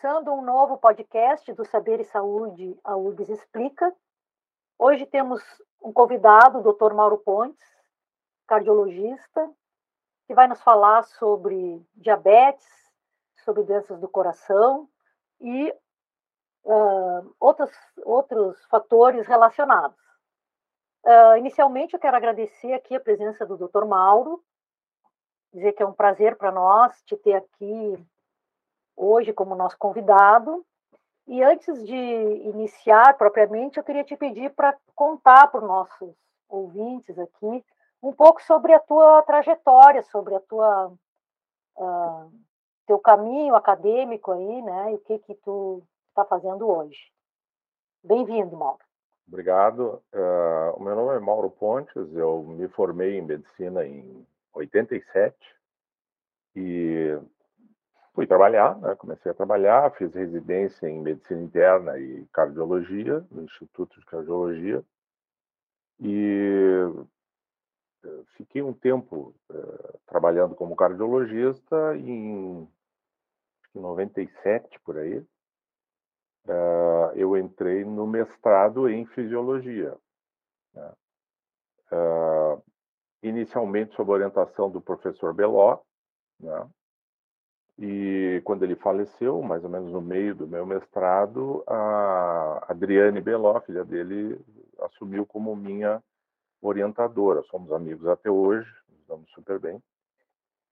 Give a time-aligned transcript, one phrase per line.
[0.00, 3.92] começando um novo podcast do Saber e Saúde, a URGS Explica.
[4.78, 5.42] Hoje temos
[5.82, 6.94] um convidado, o Dr.
[6.94, 7.60] Mauro Pontes,
[8.46, 9.50] cardiologista,
[10.28, 12.64] que vai nos falar sobre diabetes,
[13.44, 14.88] sobre doenças do coração
[15.40, 15.68] e
[16.62, 17.72] uh, outros,
[18.04, 19.98] outros fatores relacionados.
[21.04, 23.84] Uh, inicialmente, eu quero agradecer aqui a presença do Dr.
[23.84, 24.44] Mauro,
[25.52, 28.06] dizer que é um prazer para nós te ter aqui
[28.98, 30.64] hoje como nosso convidado.
[31.26, 36.14] E antes de iniciar propriamente, eu queria te pedir para contar para os nossos
[36.48, 37.64] ouvintes aqui
[38.02, 40.92] um pouco sobre a tua trajetória, sobre a tua
[41.76, 42.32] uh,
[42.86, 44.92] teu caminho acadêmico aí, né?
[44.92, 47.12] E o que que tu está fazendo hoje.
[48.02, 48.78] Bem-vindo, Mauro.
[49.26, 50.02] Obrigado.
[50.14, 52.14] Uh, meu nome é Mauro Pontes.
[52.14, 55.36] Eu me formei em medicina em 87
[56.56, 57.18] e
[58.18, 58.96] fui trabalhar, né?
[58.96, 64.84] comecei a trabalhar, fiz residência em medicina interna e cardiologia no Instituto de Cardiologia
[66.00, 66.82] e
[68.04, 72.68] eh, fiquei um tempo uh, trabalhando como cardiologista em
[73.72, 79.96] 97 por aí uh, eu entrei no mestrado em fisiologia
[80.74, 80.92] né?
[83.22, 85.78] inicialmente sob orientação do professor Beló
[86.40, 86.68] né?
[87.78, 93.60] E quando ele faleceu, mais ou menos no meio do meu mestrado, a Adriane Beló,
[93.60, 94.40] filha dele,
[94.80, 96.02] assumiu como minha
[96.60, 97.40] orientadora.
[97.44, 99.80] Somos amigos até hoje, nos damos super bem.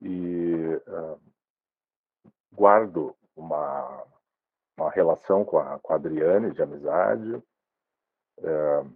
[0.02, 1.20] E uh,
[2.52, 4.02] guardo uma,
[4.76, 7.34] uma relação com a, com a Adriane de amizade.
[8.38, 8.92] Uh,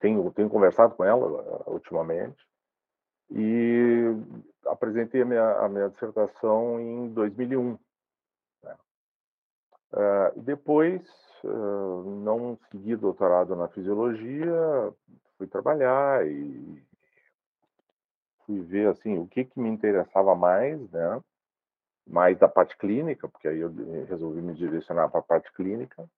[0.00, 2.44] tenho, tenho conversado com ela uh, ultimamente.
[3.30, 4.02] E
[4.94, 7.78] apresentei a minha, a minha dissertação em 2001.
[8.62, 8.76] Né?
[9.92, 11.02] Uh, depois,
[11.42, 14.92] uh, não segui doutorado na fisiologia,
[15.36, 16.82] fui trabalhar e
[18.46, 21.20] fui ver assim o que, que me interessava mais, né?
[22.06, 23.72] mais da parte clínica, porque aí eu
[24.06, 26.08] resolvi me direcionar para a parte clínica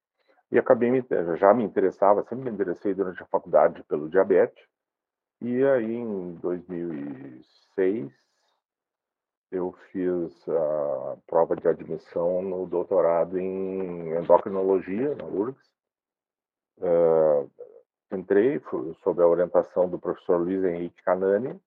[0.50, 1.02] e acabei me,
[1.38, 4.64] já me interessava, sempre me interessei durante a faculdade pelo diabetes
[5.40, 8.25] e aí em 2006
[9.56, 15.74] eu fiz a prova de admissão no doutorado em endocrinologia na URGS.
[16.78, 17.50] Uh,
[18.12, 18.60] entrei
[19.02, 21.60] sob a orientação do professor Luiz Henrique Canani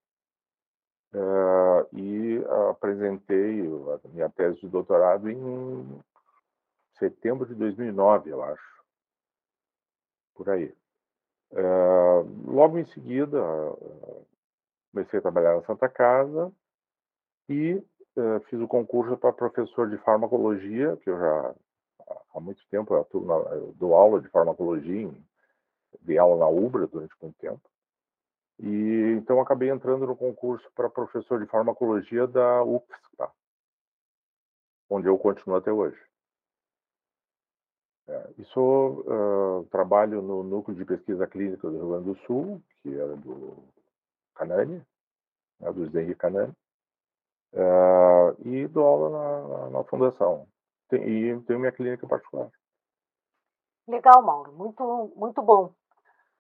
[1.14, 6.00] uh, e apresentei a minha tese de doutorado em
[6.94, 8.84] setembro de 2009, eu acho,
[10.36, 10.74] por aí.
[11.52, 13.42] Uh, logo em seguida,
[14.92, 16.54] comecei a trabalhar na Santa Casa
[17.50, 17.74] e
[18.16, 21.56] uh, fiz o concurso para professor de farmacologia, que eu já
[22.34, 25.12] há muito tempo eu, na, eu dou aula de farmacologia,
[26.02, 27.62] dei aula na UBRA durante muito tempo.
[28.60, 33.32] E então acabei entrando no concurso para professor de farmacologia da UFSPA,
[34.90, 36.00] onde eu continuo até hoje.
[38.08, 42.94] É, sou uh, trabalho no núcleo de pesquisa clínica do Rio Grande do Sul, que
[42.94, 43.64] era do
[44.36, 44.84] Canani,
[45.60, 46.54] né, do Zé Canani.
[47.54, 50.48] Uh, e dou aula na, na, na fundação.
[50.90, 52.50] Tem, e tenho minha clínica particular.
[53.88, 54.52] Legal, Mauro.
[54.52, 55.74] Muito, muito bom.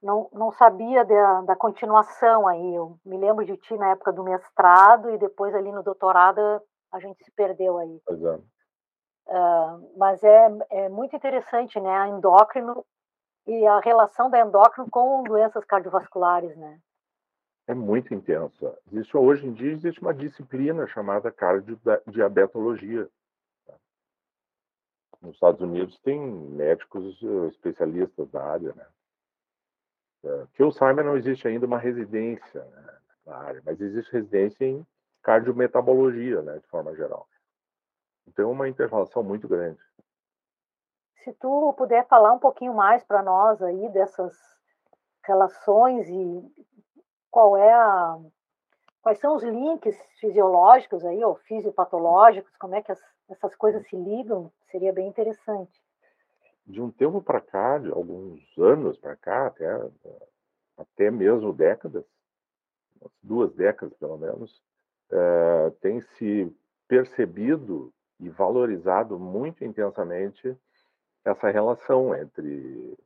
[0.02, 2.76] Não, não sabia da, da continuação aí.
[2.76, 6.40] Eu me lembro de ti na época do mestrado e depois ali no doutorado
[6.92, 8.02] a gente se perdeu aí.
[8.06, 8.36] Pois é.
[9.28, 11.96] Uh, mas é, é muito interessante, né?
[11.96, 12.84] A endócrino
[13.46, 16.80] e a relação da endócrino com doenças cardiovasculares, né?
[17.70, 18.76] É muito intensa.
[18.92, 23.08] Existe, hoje em dia existe uma disciplina chamada cardiodiabetologia.
[23.68, 23.76] Tá?
[25.22, 28.88] Nos Estados Unidos tem médicos eh, especialistas na área, né?
[30.24, 34.66] É, que eu saiba, não existe ainda uma residência né, na área, mas existe residência
[34.66, 34.86] em
[35.22, 37.30] cardiometabologia, né, de forma geral.
[38.28, 39.80] Então, é uma interrelação muito grande.
[41.24, 44.36] Se tu puder falar um pouquinho mais para nós aí dessas
[45.24, 46.68] relações e
[47.32, 48.20] qual é a
[49.02, 53.00] quais são os links fisiológicos aí ou fisiopatológicos, como é que as,
[53.30, 55.82] essas coisas se ligam, seria bem interessante.
[56.68, 59.90] De um tempo para cá, de alguns anos para cá, até
[60.78, 62.06] até mesmo décadas,
[63.22, 64.62] duas décadas pelo menos,
[65.12, 66.54] é, tem se
[66.88, 70.56] percebido e valorizado muito intensamente
[71.24, 72.98] essa relação entre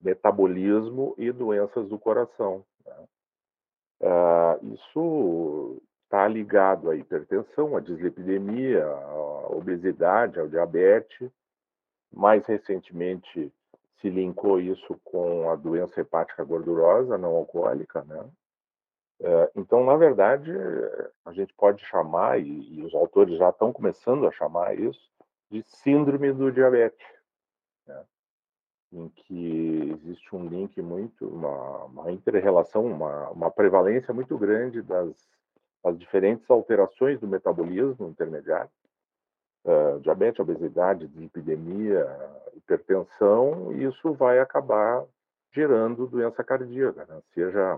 [0.00, 2.64] metabolismo e doenças do coração.
[2.84, 2.94] Né?
[4.00, 11.30] Uh, isso está ligado à hipertensão, à dislipidemia, à obesidade, ao diabetes.
[12.12, 13.52] Mais recentemente,
[14.00, 18.28] se linkou isso com a doença hepática gordurosa não alcoólica, né?
[19.22, 20.50] É, então, na verdade,
[21.26, 25.10] a gente pode chamar, e, os autores já estão começando a chamar isso,
[25.50, 27.06] de síndrome do diabetes,
[27.86, 28.02] né?
[28.92, 35.14] Em que existe um link muito, uma, uma interrelação, uma, uma prevalência muito grande das,
[35.82, 38.70] das diferentes alterações do metabolismo intermediário,
[39.64, 42.06] uh, diabetes, obesidade, dislipidemia,
[42.56, 45.04] hipertensão, e isso vai acabar
[45.52, 47.20] gerando doença cardíaca, né?
[47.32, 47.76] seja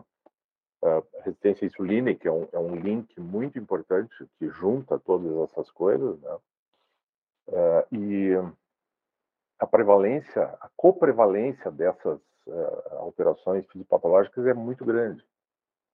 [0.82, 5.70] uh, resistência insulínica, que é um, é um link muito importante que junta todas essas
[5.70, 6.38] coisas, né?
[7.48, 8.30] Uh, e
[9.62, 12.18] a prevalência, a coprevalência dessas
[12.48, 15.24] uh, alterações fisiopatológicas é muito grande.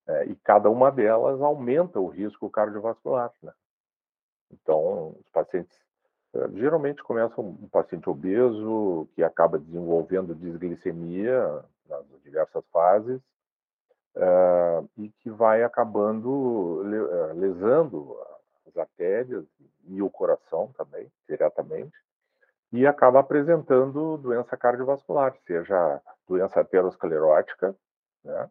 [0.06, 3.30] É, e cada uma delas aumenta o risco cardiovascular.
[3.42, 3.52] Né?
[4.50, 5.78] Então, os pacientes
[6.54, 13.20] geralmente começam um paciente obeso que acaba desenvolvendo disglicemia nas diversas fases
[14.16, 18.16] uh, e que vai acabando eh, lesando
[18.66, 19.44] as artérias
[19.86, 21.96] e o coração também, diretamente,
[22.72, 27.74] e acaba apresentando doença cardiovascular, seja doença aterosclerótica,
[28.24, 28.50] né?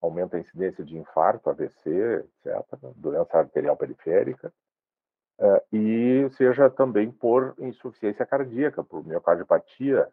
[0.00, 2.64] aumenta a incidência de infarto, AVC, etc.,
[2.96, 4.52] doença arterial periférica,
[5.40, 10.08] uh, e seja também por insuficiência cardíaca, por miocardiopatia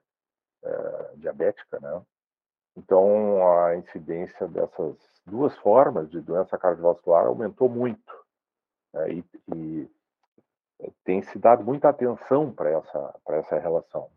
[0.63, 2.01] uh, diabética, né?
[2.75, 8.13] Então, a incidência dessas duas formas de doença cardiovascular aumentou muito.
[8.94, 9.13] Né?
[9.13, 9.25] E,
[9.56, 9.92] e,
[11.03, 14.09] tem se dado muita atenção para essa, essa relação.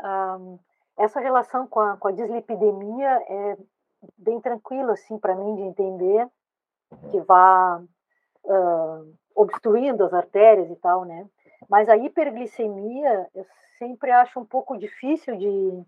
[0.00, 0.58] Um,
[0.98, 3.56] essa relação com a, com a dislipidemia é
[4.16, 6.28] bem tranquila assim, para mim de entender,
[6.90, 7.10] uhum.
[7.10, 7.82] que vá
[8.44, 11.28] uh, obstruindo as artérias e tal, né?
[11.68, 13.44] Mas a hiperglicemia eu
[13.78, 15.84] sempre acho um pouco difícil de,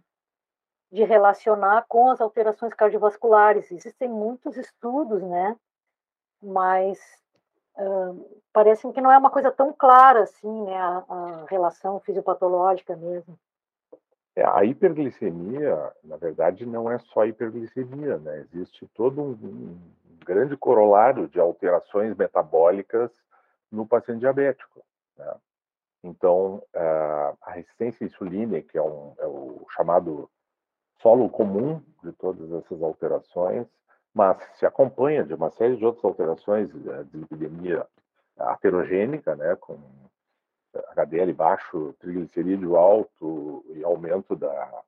[0.92, 3.70] de relacionar com as alterações cardiovasculares.
[3.70, 5.56] Existem muitos estudos, né?
[6.42, 6.98] Mas
[8.52, 10.76] parece que não é uma coisa tão clara assim, né?
[10.76, 13.38] A, a relação fisiopatológica mesmo.
[14.36, 18.40] É, a hiperglicemia, na verdade, não é só hiperglicemia, né?
[18.40, 19.78] Existe todo um, um
[20.24, 23.10] grande corolário de alterações metabólicas
[23.70, 24.84] no paciente diabético.
[25.16, 25.34] Né?
[26.02, 30.30] Então, a resistência insulínica, que é, um, é o chamado
[31.02, 33.66] solo comum de todas essas alterações,
[34.14, 37.86] mas se acompanha de uma série de outras alterações eh, de epidemia
[38.36, 39.78] aterogênica, né, com
[40.96, 44.82] HDL baixo, triglicerídeo alto e aumento da,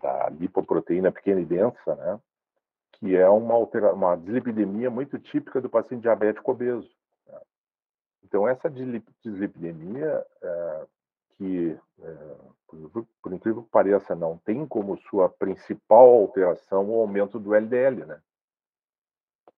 [0.00, 2.20] da lipoproteína pequena e densa, né,
[2.92, 6.90] que é uma, altera uma dislipidemia muito típica do paciente diabético obeso.
[7.26, 7.40] Né.
[8.24, 10.86] Então, essa dislipidemia é,
[11.36, 12.36] que, é,
[12.66, 18.04] por, por, incrível que pareça, não tem como sua principal alteração o aumento do LDL,
[18.06, 18.20] né?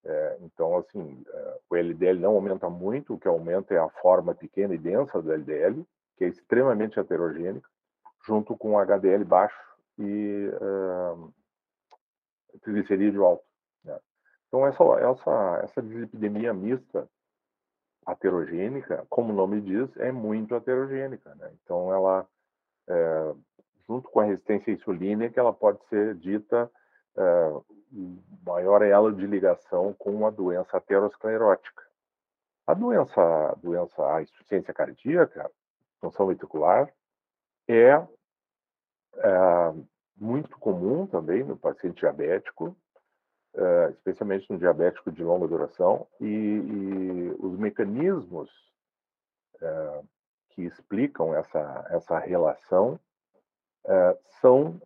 [0.03, 4.35] É, então, assim, é, o LDL não aumenta muito, o que aumenta é a forma
[4.35, 5.85] pequena e densa do LDL,
[6.17, 7.67] que é extremamente heterogênica,
[8.25, 9.59] junto com HDL baixo
[9.97, 10.49] e
[12.61, 13.43] triglicerídeo alto.
[13.83, 13.97] Né?
[14.47, 17.09] Então, essa, essa, essa dislipidemia mista
[18.05, 21.33] aterogênica, como o nome diz, é muito heterogênica.
[21.35, 21.51] Né?
[21.63, 22.27] Então, ela,
[22.87, 23.33] é,
[23.87, 26.69] junto com a resistência insulínica, ela pode ser dita
[27.17, 27.51] é,
[28.45, 31.83] maior elo de ligação com a doença aterosclerótica.
[32.67, 35.49] A doença, a doença, a insuficiência cardíaca,
[35.99, 36.91] função ventricular,
[37.67, 37.91] é,
[39.17, 39.73] é
[40.17, 42.75] muito comum também no paciente diabético,
[43.55, 48.49] uh, especialmente no diabético de longa duração, e, e os mecanismos
[49.61, 50.05] uh,
[50.49, 52.99] que explicam essa, essa relação
[53.85, 54.79] uh, são,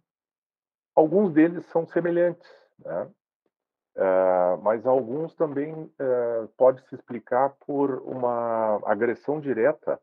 [0.96, 2.50] alguns deles são semelhantes,
[2.80, 3.10] né?
[4.62, 5.92] mas alguns também
[6.56, 10.00] pode se explicar por uma agressão direta,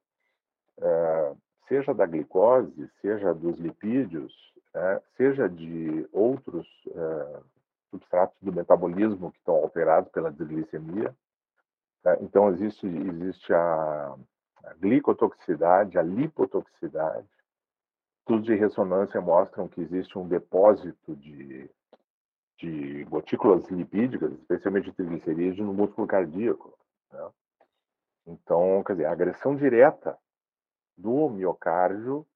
[1.67, 4.35] seja da glicose, seja dos lipídios,
[4.75, 5.01] né?
[5.17, 6.69] seja de outros
[7.91, 11.15] substratos do metabolismo que estão alterados pela desglicemia.
[12.03, 12.17] Tá?
[12.21, 14.17] Então, existe, existe a,
[14.65, 17.29] a glicotoxicidade, a lipotoxicidade.
[18.21, 21.71] Estudos de ressonância mostram que existe um depósito de,
[22.59, 26.77] de gotículas lipídicas, especialmente de triglicerídeos, no músculo cardíaco.
[27.13, 27.31] Né?
[28.27, 30.19] Então, quer dizer, a agressão direta
[30.97, 32.27] do miocárdio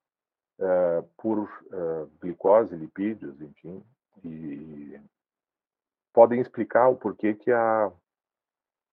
[0.58, 3.82] uh, por uh, glicose, lipídios, enfim,
[4.22, 5.00] e
[6.12, 7.90] podem explicar o porquê que a,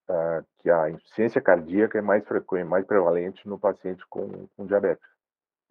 [0.09, 5.05] uh, que a insuficiência cardíaca é mais frequente, mais prevalente no paciente com, com diabetes.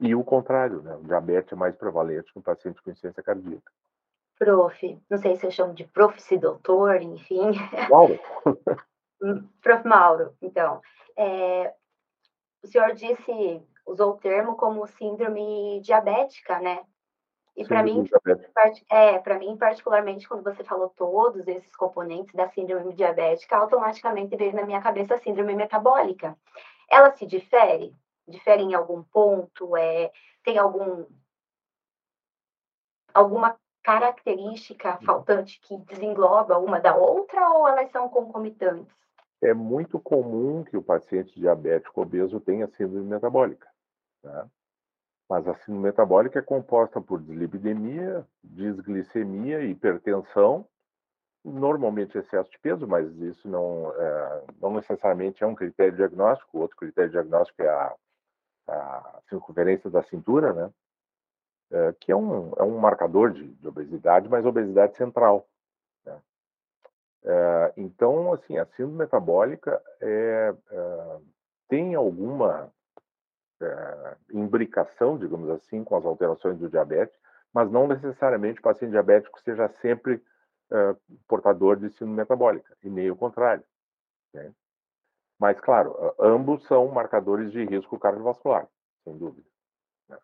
[0.00, 0.94] E o contrário, né?
[0.94, 3.72] O diabetes é mais prevalente no paciente com insuficiência cardíaca.
[4.38, 7.52] Prof, não sei se eu chamo de prof, se doutor, enfim.
[7.88, 8.18] Mauro.
[9.62, 9.88] Prof.
[9.88, 10.82] Mauro, então,
[11.16, 11.72] é,
[12.62, 16.80] o senhor disse, usou o termo como síndrome diabética, né?
[17.56, 18.04] E para mim,
[18.90, 24.54] é, para mim particularmente, quando você falou todos esses componentes da síndrome diabética, automaticamente veio
[24.54, 26.36] na minha cabeça a síndrome metabólica.
[26.90, 27.94] Ela se difere?
[28.28, 29.74] Difere em algum ponto?
[29.76, 30.12] É,
[30.44, 31.06] tem algum
[33.14, 38.94] alguma característica faltante que desengloba uma da outra ou elas são concomitantes?
[39.40, 43.68] É muito comum que o paciente diabético obeso tenha síndrome metabólica.
[44.22, 44.46] Né?
[45.28, 50.66] Mas a síndrome metabólica é composta por dislipidemia, desglicemia, hipertensão,
[51.44, 56.58] normalmente excesso de peso, mas isso não, é, não necessariamente é um critério diagnóstico.
[56.58, 57.94] Outro critério diagnóstico é a,
[58.68, 60.70] a circunferência da cintura, né?
[61.70, 65.48] É, que é um, é um marcador de, de obesidade, mas obesidade central.
[66.04, 66.20] Né?
[67.24, 71.18] É, então, assim, a síndrome metabólica é, é
[71.68, 72.72] tem alguma
[73.60, 77.16] é, imbricação, digamos assim, com as alterações do diabetes,
[77.52, 80.22] mas não necessariamente o paciente diabético seja sempre
[80.70, 80.96] é,
[81.26, 83.64] portador de síndrome metabólica, e nem o contrário.
[84.34, 84.52] Né?
[85.38, 88.66] Mas, claro, ambos são marcadores de risco cardiovascular,
[89.04, 89.46] sem dúvida.
[90.08, 90.18] Né?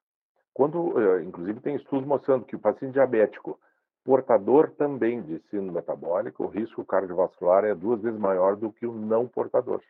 [0.53, 3.59] Quando, é, inclusive, tem estudos mostrando que o paciente diabético
[4.05, 8.93] portador também de síndrome metabólica, o risco cardiovascular é duas vezes maior do que o
[8.93, 9.81] não portador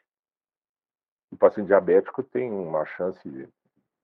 [1.32, 3.48] o paciente diabético tem uma chance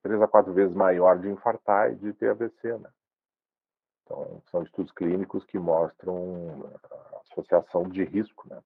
[0.03, 2.91] três a quatro vezes maior de infartar e de ter AVC, né?
[4.05, 6.73] Então, são estudos clínicos que mostram
[7.31, 8.63] associação de risco, né?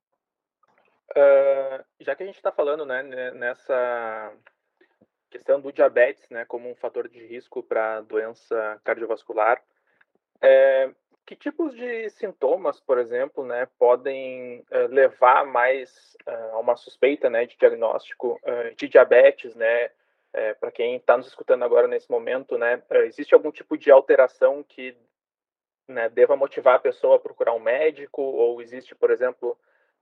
[1.11, 3.03] Uh, já que a gente está falando, né,
[3.33, 4.33] nessa
[5.29, 9.63] questão do diabetes, né, como um fator de risco para doença cardiovascular,
[10.41, 10.91] é,
[11.27, 17.31] que tipos de sintomas, por exemplo, né, podem uh, levar mais uh, a uma suspeita,
[17.31, 19.91] né, de diagnóstico uh, de diabetes, né?
[20.59, 24.97] Para quem está nos escutando agora nesse momento, né, existe algum tipo de alteração que
[25.87, 28.23] né, deva motivar a pessoa a procurar um médico?
[28.23, 29.55] Ou existe, por exemplo,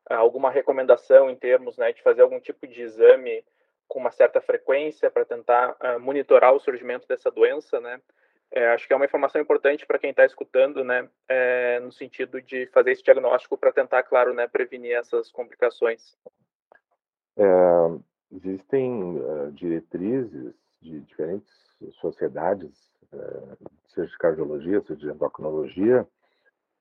[0.09, 3.45] alguma recomendação em termos né, de fazer algum tipo de exame
[3.89, 8.01] com uma certa frequência para tentar monitorar o surgimento dessa doença, né?
[8.53, 12.43] É, acho que é uma informação importante para quem está escutando, né, é, no sentido
[12.43, 16.17] de fazer esse diagnóstico para tentar, claro, né, prevenir essas complicações.
[17.37, 17.45] É,
[18.33, 20.53] existem uh, diretrizes
[20.83, 21.53] de diferentes
[22.01, 22.73] sociedades,
[23.13, 26.07] uh, seja de cardiologia, seja de endocrinologia,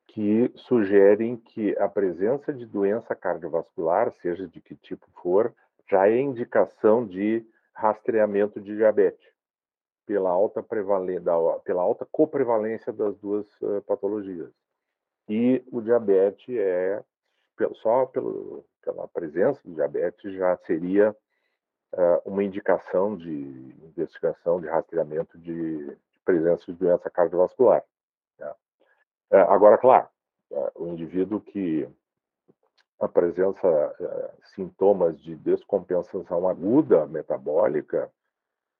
[0.08, 5.54] que sugerem que a presença de doença cardiovascular, seja de que tipo for,
[5.88, 9.38] já é indicação de rastreamento de diabetes
[10.10, 11.22] pela alta prevalência,
[11.63, 14.50] pela alta coprevalência das duas uh, patologias.
[15.30, 17.04] E o diabetes é
[17.75, 21.16] só pelo, pela presença do diabetes já seria
[21.94, 23.32] uh, uma indicação de
[23.84, 27.84] investigação, de rastreamento de, de presença de doença cardiovascular.
[28.39, 28.51] Né?
[29.32, 30.08] Uh, agora, claro,
[30.74, 31.88] o indivíduo que
[33.00, 33.96] apresenta
[34.56, 38.12] sintomas de descompensação aguda metabólica,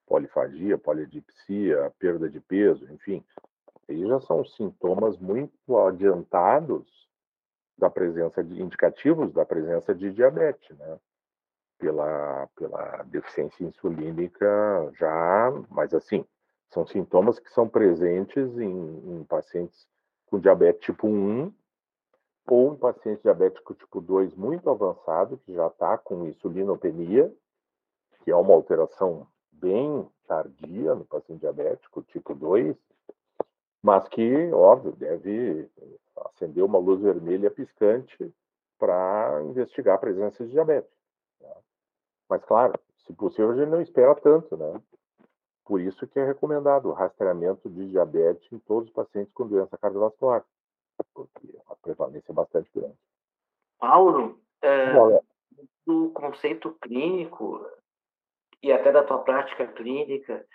[0.10, 3.24] polifagia, polidipsia, perda de peso, enfim,
[3.88, 7.08] aí já são sintomas muito adiantados
[7.78, 11.00] da presença de indicativos da presença de diabetes, né?
[11.78, 16.26] Pela, pela deficiência insulínica já, mas assim,
[16.72, 19.88] são sintomas que são presentes em, em pacientes
[20.26, 21.54] com diabetes tipo 1
[22.48, 27.34] ou em paciente diabético tipo 2 muito avançado, que já está com insulinopenia,
[28.24, 29.26] que é uma alteração
[29.60, 32.76] bem tardia no paciente diabético, tipo 2,
[33.82, 35.70] mas que, óbvio, deve
[36.18, 38.34] acender uma luz vermelha piscante
[38.78, 40.92] para investigar a presença de diabetes.
[41.42, 41.54] Né?
[42.30, 44.82] Mas, claro, se possível, a gente não espera tanto, né?
[45.66, 49.78] Por isso que é recomendado o rastreamento de diabetes em todos os pacientes com doença
[49.78, 50.44] cardiovascular,
[51.14, 52.98] porque a prevalência é bastante grande.
[53.80, 54.94] Paulo, é,
[55.86, 57.66] do conceito clínico,
[58.62, 60.46] e até da tua prática clínica,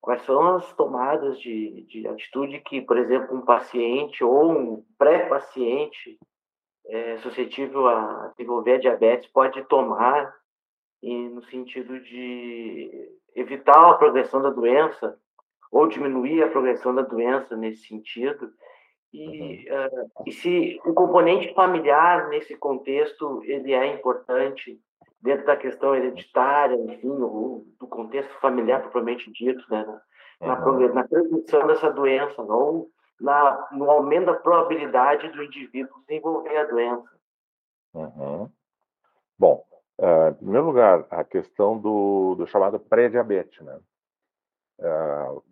[0.00, 6.18] quais são as tomadas de, de atitude que, por exemplo, um paciente ou um pré-paciente
[6.86, 10.34] é, suscetível a desenvolver diabetes pode tomar
[11.02, 12.90] e no sentido de
[13.34, 15.18] evitar a progressão da doença
[15.70, 18.50] ou diminuir a progressão da doença nesse sentido?
[19.12, 24.78] E, uh, e se o componente familiar nesse contexto ele é importante
[25.20, 29.84] dentro da questão hereditária, enfim, ou do contexto familiar propriamente dito, né,
[30.40, 30.94] na, uhum.
[30.94, 32.86] na transmissão dessa doença, não
[33.20, 37.18] na, no aumento da probabilidade do indivíduo desenvolver a doença.
[37.94, 38.50] Uhum.
[39.38, 39.64] Bom,
[39.98, 43.80] uh, em primeiro lugar, a questão do, do chamado pré-diabetes, né?
[44.78, 45.42] Uh,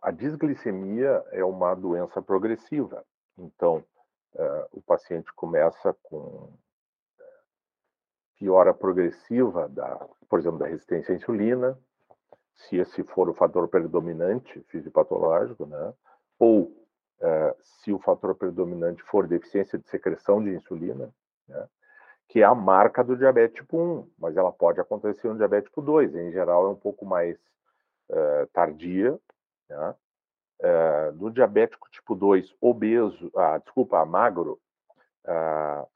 [0.00, 3.04] a disglicemia é uma doença progressiva.
[3.38, 3.84] Então,
[4.34, 6.52] uh, o paciente começa com
[8.38, 11.78] piora progressiva da, por exemplo, da resistência à insulina,
[12.54, 15.92] se esse for o fator predominante fisiopatológico, né?
[16.38, 21.12] Ou uh, se o fator predominante for deficiência de secreção de insulina,
[21.48, 21.68] né?
[22.28, 25.82] que é a marca do diabetes tipo 1, mas ela pode acontecer no diabetes tipo
[25.82, 27.36] 2, em geral é um pouco mais
[28.08, 29.18] uh, tardia,
[29.68, 29.94] né?
[30.60, 34.58] Uh, no diabético tipo 2 obeso, ah, desculpa, magro,
[35.26, 35.86] uh,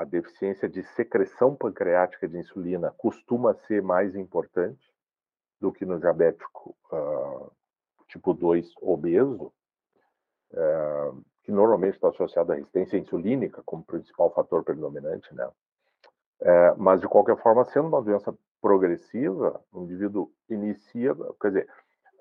[0.00, 4.80] a deficiência de secreção pancreática de insulina costuma ser mais importante
[5.60, 7.52] do que no diabético uh,
[8.08, 9.52] tipo 2 obeso,
[10.52, 15.46] uh, que normalmente está associado à resistência insulínica como principal fator predominante, né?
[16.40, 21.68] Uh, mas, de qualquer forma, sendo uma doença progressiva, o indivíduo inicia, quer dizer,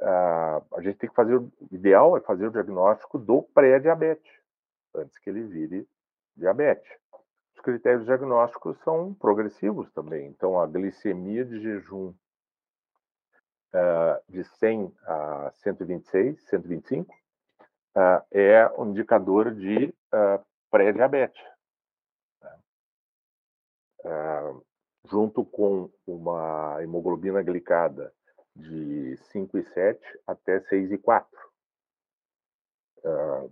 [0.01, 4.31] a gente tem que fazer, o ideal é fazer o diagnóstico do pré-diabetes,
[4.95, 5.88] antes que ele vire
[6.36, 6.89] diabetes.
[7.60, 10.28] Os critérios diagnósticos são progressivos também.
[10.28, 12.13] Então, a glicemia de jejum
[13.74, 21.44] uh, de 100 a 126, 125, uh, é um indicador de uh, pré-diabetes.
[24.06, 24.66] Uh,
[25.10, 28.13] junto com uma hemoglobina glicada
[28.56, 31.25] de 5,7 até 6,4.
[33.04, 33.51] Uh,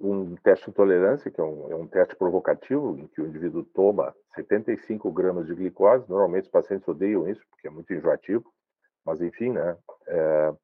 [0.00, 3.64] um teste de tolerância, que é um, é um, teste provocativo, em que o indivíduo
[3.64, 6.08] toma 75 gramas de glicose.
[6.08, 8.52] Normalmente os pacientes odeiam isso, porque é muito enjoativo,
[9.04, 9.76] mas enfim, né?
[10.06, 10.54] É,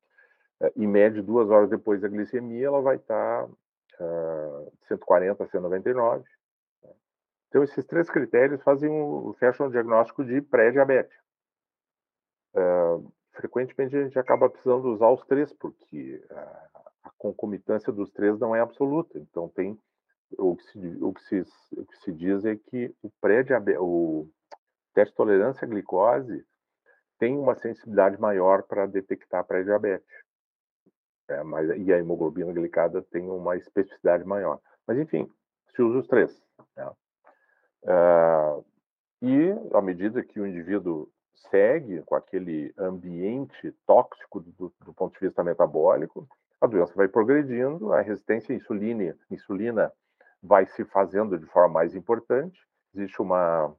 [0.61, 6.25] é, em média, duas horas depois da glicemia, ela vai estar uh, 140 a 199.
[6.83, 6.90] Né?
[7.49, 11.16] Então, esses três critérios fazem um, fecham o diagnóstico de pré-diabetes.
[12.55, 16.74] Uh, frequentemente, a gente acaba precisando usar os três, porque uh,
[17.05, 19.19] a concomitância dos três não é absoluta.
[19.19, 19.79] Então, tem
[20.38, 21.40] o que se, o que se,
[21.77, 24.29] o que se diz é que o pré-diabetes, o
[24.95, 26.45] teste de tolerância à glicose
[27.19, 30.25] tem uma sensibilidade maior para detectar pré-diabetes.
[31.29, 34.61] É, mas, e a hemoglobina glicada tem uma especificidade maior.
[34.87, 35.31] Mas, enfim,
[35.75, 36.43] se usa os três.
[36.77, 36.90] Né?
[37.85, 38.64] Uh,
[39.23, 41.11] e, à medida que o indivíduo
[41.51, 46.29] segue com aquele ambiente tóxico do, do, ponto de vista metabólico,
[46.64, 49.92] a doença vai progredindo, a resistência à insulina, insulina
[50.42, 52.61] vai se fazendo de forma mais importante,
[52.94, 53.74] existe uma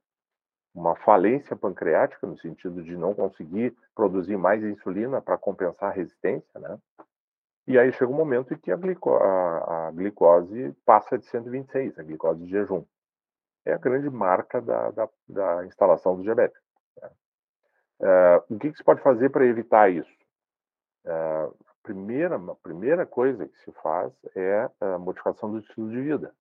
[0.75, 6.59] uma falência pancreática, no sentido de não conseguir produzir mais insulina para compensar a resistência,
[6.59, 6.77] né?
[7.65, 11.97] E aí chega um momento em que a, glico a, a glicose passa de 126,
[11.97, 12.85] a glicose de jejum.
[13.65, 16.61] É a grande marca da, da, da instalação do diabetes.
[17.01, 17.09] Né?
[18.01, 20.11] Uh, o que, que, se pode fazer para evitar isso?
[21.05, 26.35] Uh, primeira, a primeira coisa que se faz é a modificação do estilo de vida.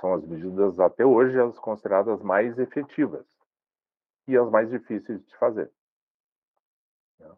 [0.00, 3.24] São as medidas, até hoje, as consideradas mais efetivas
[4.26, 5.70] e as mais difíceis de fazer.
[7.20, 7.30] Né?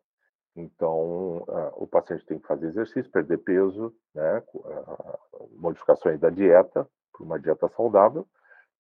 [0.57, 1.45] Então,
[1.77, 4.43] o paciente tem que fazer exercício, perder peso, né?
[5.53, 8.27] Modificações da dieta, para uma dieta saudável,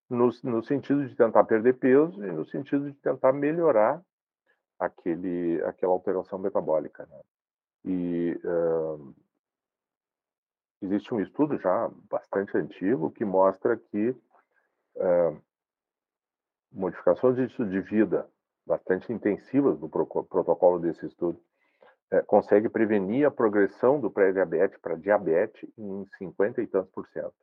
[0.08, 4.02] no, no, sentido de tentar perder peso e no sentido de tentar melhorar
[4.78, 7.06] aquele, aquela alteração metabólica.
[7.06, 7.20] Né?
[7.84, 9.14] E uh,
[10.82, 14.14] existe um estudo já bastante antigo que mostra que
[14.96, 15.36] é,
[16.72, 18.28] modificações de estilo de vida
[18.66, 21.40] bastante intensivas no protocolo desse estudo
[22.10, 27.34] é, consegue prevenir a progressão do pré-diabetes para diabetes em 50 e tantos por cento.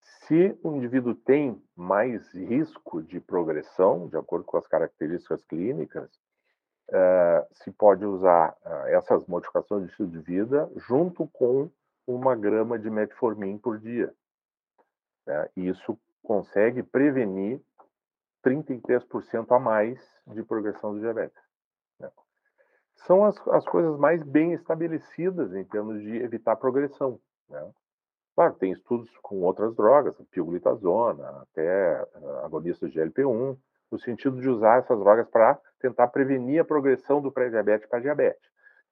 [0.00, 6.10] Se o indivíduo tem mais risco de progressão, de acordo com as características clínicas,
[6.90, 11.70] é, se pode usar é, essas modificações de estilo de vida junto com
[12.06, 14.14] uma grama de metformin por dia.
[15.26, 15.48] Né?
[15.56, 17.60] Isso consegue prevenir
[18.44, 21.40] 33% a mais de progressão do diabetes.
[21.98, 22.10] Né?
[23.06, 27.20] São as, as coisas mais bem estabelecidas em termos de evitar progressão.
[27.48, 27.72] Né?
[28.36, 33.56] Claro, tem estudos com outras drogas, pioglitazona, até uh, agonistas de GLP-1,
[33.90, 38.50] no sentido de usar essas drogas para tentar prevenir a progressão do pré-diabetes para diabetes.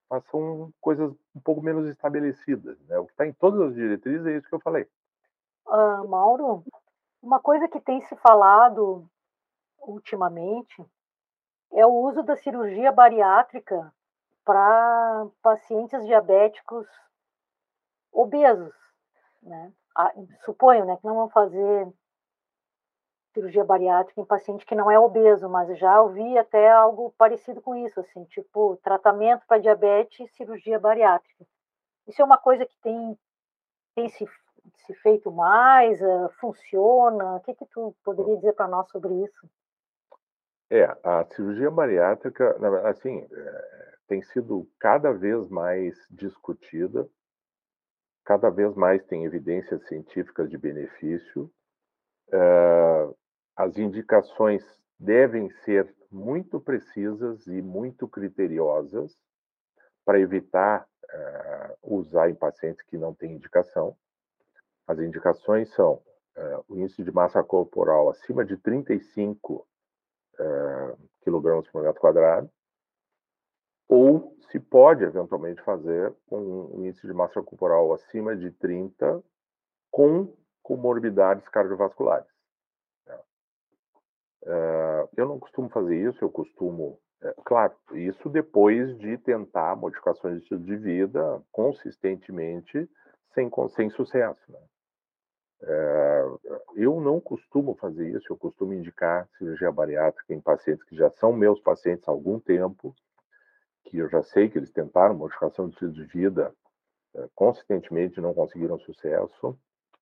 [0.09, 2.79] mas são coisas um pouco menos estabelecidas.
[2.87, 2.99] Né?
[2.99, 4.87] O que está em todas as diretrizes é isso que eu falei.
[5.67, 6.63] Uh, Mauro,
[7.23, 9.09] uma coisa que tem se falado
[9.81, 10.85] ultimamente
[11.73, 13.93] é o uso da cirurgia bariátrica
[14.45, 16.87] para pacientes diabéticos
[18.13, 18.75] obesos,
[19.43, 19.73] né?
[19.97, 20.13] Ah,
[20.45, 21.89] suponho, né, que não vão fazer
[23.35, 27.75] cirurgia bariátrica em paciente que não é obeso, mas já ouvi até algo parecido com
[27.75, 31.45] isso, assim, tipo tratamento para diabetes, cirurgia bariátrica.
[32.07, 33.19] Isso é uma coisa que tem,
[33.95, 34.25] tem se,
[34.87, 37.37] se feito mais, uh, funciona?
[37.37, 39.51] O que que tu poderia dizer para nós sobre isso?
[40.71, 42.57] É, a cirurgia bariátrica,
[42.89, 47.09] assim, é, tem sido cada vez mais discutida,
[48.25, 51.51] cada vez mais tem evidências científicas de benefício,
[52.29, 53.17] uh,
[53.57, 54.65] as indicações
[54.99, 59.17] devem ser muito precisas e muito criteriosas
[60.05, 63.97] para evitar uh, usar em pacientes que não têm indicação.
[64.87, 69.67] As indicações são uh, o índice de massa corporal acima de 35
[70.39, 72.51] uh, quilogramas por metro quadrado,
[73.89, 76.41] ou se pode eventualmente fazer com
[76.75, 79.23] um índice de massa corporal acima de 30
[79.91, 82.34] com comorbidades cardiovasculares.
[84.45, 90.37] Uh, eu não costumo fazer isso, eu costumo, é, claro, isso depois de tentar modificações
[90.37, 92.89] de estilo de vida consistentemente,
[93.33, 94.41] sem, sem sucesso.
[94.53, 94.59] Né?
[95.63, 96.41] Uh,
[96.77, 101.33] eu não costumo fazer isso, eu costumo indicar cirurgia bariátrica em pacientes que já são
[101.33, 102.95] meus pacientes há algum tempo,
[103.85, 106.55] que eu já sei que eles tentaram modificação de estilo de vida
[107.35, 109.59] consistentemente não conseguiram sucesso,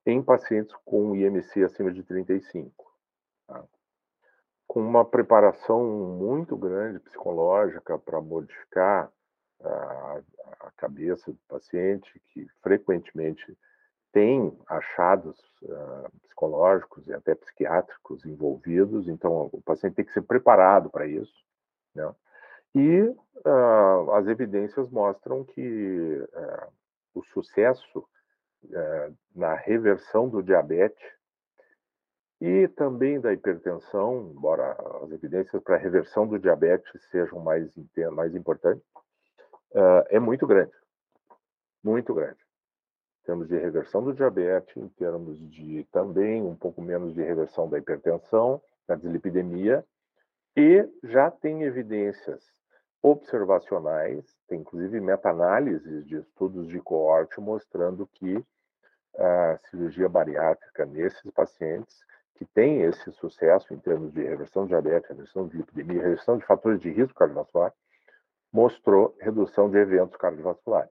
[0.07, 2.73] em pacientes com IMC acima de 35.
[3.47, 3.65] Tá?
[4.73, 9.13] Com uma preparação muito grande psicológica para modificar
[9.63, 10.21] a,
[10.61, 13.55] a, cabeça do paciente, que frequentemente
[14.15, 20.89] tem achados uh, psicológicos e até psiquiátricos envolvidos, então o paciente tem que ser preparado
[20.89, 21.45] para isso.
[21.95, 22.11] Né?
[22.75, 26.73] E uh, as evidências mostram que uh,
[27.15, 28.09] o sucesso
[29.35, 31.05] na reversão do diabetes
[32.43, 37.73] e também da hipertensão, embora as evidências para reversão do diabetes sejam mais,
[38.13, 38.83] mais importantes,
[39.71, 40.73] uh, é muito grande.
[41.85, 42.41] Muito grande.
[43.21, 47.71] Em termos de reversão do diabetes, em termos de também um pouco menos de reversão
[47.71, 49.87] da hipertensão, da dislipidemia,
[50.57, 52.43] e já tem evidências
[53.01, 58.45] observacionais, tem inclusive meta-análises de estudos de coorte mostrando que
[59.17, 62.05] a cirurgia bariátrica nesses pacientes
[62.37, 66.47] que tem esse sucesso em termos de reversão de diabetes, reversão de lipidemia, reversão de
[66.47, 67.73] fatores de risco cardiovascular,
[68.53, 70.90] mostrou redução de eventos cardiovasculares.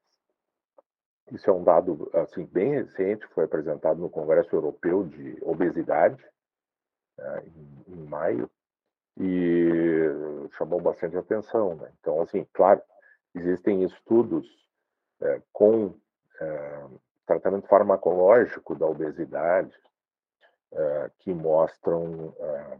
[1.31, 6.21] Isso é um dado assim bem recente, foi apresentado no Congresso Europeu de Obesidade
[7.17, 8.49] né, em, em, maio
[9.17, 11.75] e chamou bastante atenção.
[11.75, 11.89] Né?
[11.99, 12.81] Então, assim, claro,
[13.33, 14.45] existem estudos
[15.21, 15.93] é, com
[16.39, 16.85] é,
[17.25, 19.73] tratamento farmacológico da obesidade,
[20.73, 22.77] eh, que mostram eh,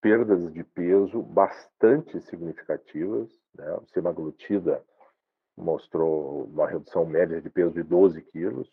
[0.00, 3.30] perdas de peso bastante significativas.
[3.54, 3.72] Né?
[3.76, 4.82] O semaglutida
[5.56, 8.68] mostrou uma redução média de peso de 12 quilos.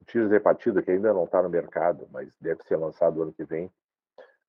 [0.00, 3.70] O tirzepatida, que ainda não está no mercado, mas deve ser lançado ano que vem,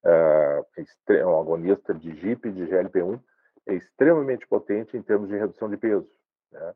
[0.06, 0.66] eh,
[1.10, 3.22] é um agonista de GIP de GLP-1,
[3.68, 6.10] é extremamente potente em termos de redução de peso.
[6.52, 6.74] Né?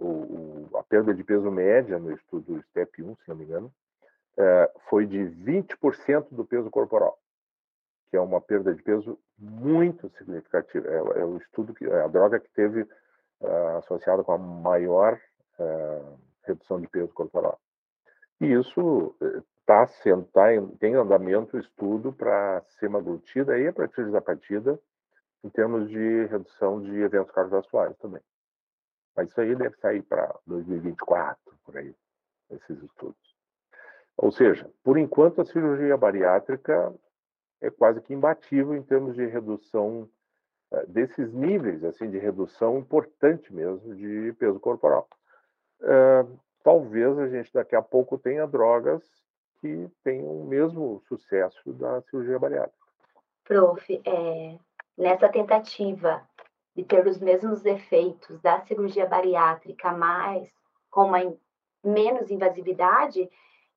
[0.00, 3.72] O, o, a perda de peso média no estudo STEP 1, se não me engano,
[4.38, 7.18] é, foi de 20% do peso corporal,
[8.10, 10.88] que é uma perda de peso muito significativa.
[10.88, 15.20] É, é o estudo que é a droga que teve uh, associada com a maior
[15.58, 17.58] uh, redução de peso corporal.
[18.40, 19.14] E isso
[19.60, 24.80] está sendo tá em, tem andamento estudo para semaglutida e para tirzepatida
[25.44, 28.22] em termos de redução de eventos cardiovasculares também.
[29.16, 31.94] Mas isso aí deve sair para 2024, por aí,
[32.50, 33.29] esses estudos.
[34.22, 36.94] Ou seja, por enquanto a cirurgia bariátrica
[37.58, 40.06] é quase que imbatível em termos de redução
[40.70, 45.08] uh, desses níveis assim de redução importante mesmo de peso corporal.
[45.80, 49.02] Uh, talvez a gente daqui a pouco tenha drogas
[49.58, 52.78] que tenham o mesmo sucesso da cirurgia bariátrica.
[53.44, 54.58] Prof, é,
[54.98, 56.22] nessa tentativa
[56.76, 60.52] de ter os mesmos efeitos da cirurgia bariátrica, mas
[60.90, 61.20] com uma
[61.82, 63.30] menos invasividade,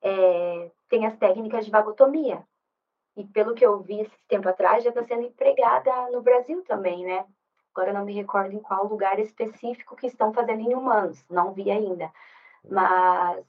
[0.04, 2.44] é, tem as técnicas de vagotomia.
[3.16, 7.04] E pelo que eu vi esse tempo atrás, já está sendo empregada no Brasil também,
[7.04, 7.26] né?
[7.74, 11.72] agora não me recordo em qual lugar específico que estão fazendo em humanos, não vi
[11.72, 12.12] ainda.
[12.70, 13.46] Mas o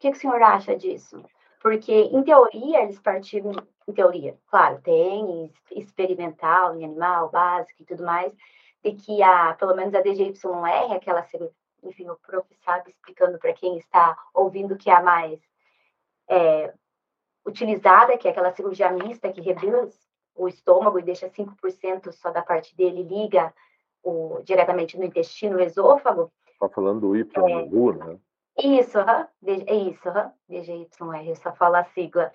[0.00, 1.24] que, que o senhor acha disso?
[1.60, 3.52] Porque, em teoria, eles partiram,
[3.88, 8.32] em teoria, claro, tem experimental em animal, básico e tudo mais,
[8.82, 11.26] de que a, pelo menos a DGYR, aquela,
[11.84, 15.40] enfim, o prof sabe explicando para quem está ouvindo que é a mais
[16.28, 16.72] é,
[17.46, 19.94] utilizada, que é aquela cirurgia mista que reduz
[20.34, 23.54] o estômago e deixa 5% só da parte dele, liga
[24.02, 26.32] o, diretamente no intestino, o esôfago.
[26.52, 28.18] Está falando do YRU, é, né?
[28.56, 29.26] Isso, uh,
[29.66, 30.08] é isso,
[30.48, 32.32] DGYR, eu só falo a sigla.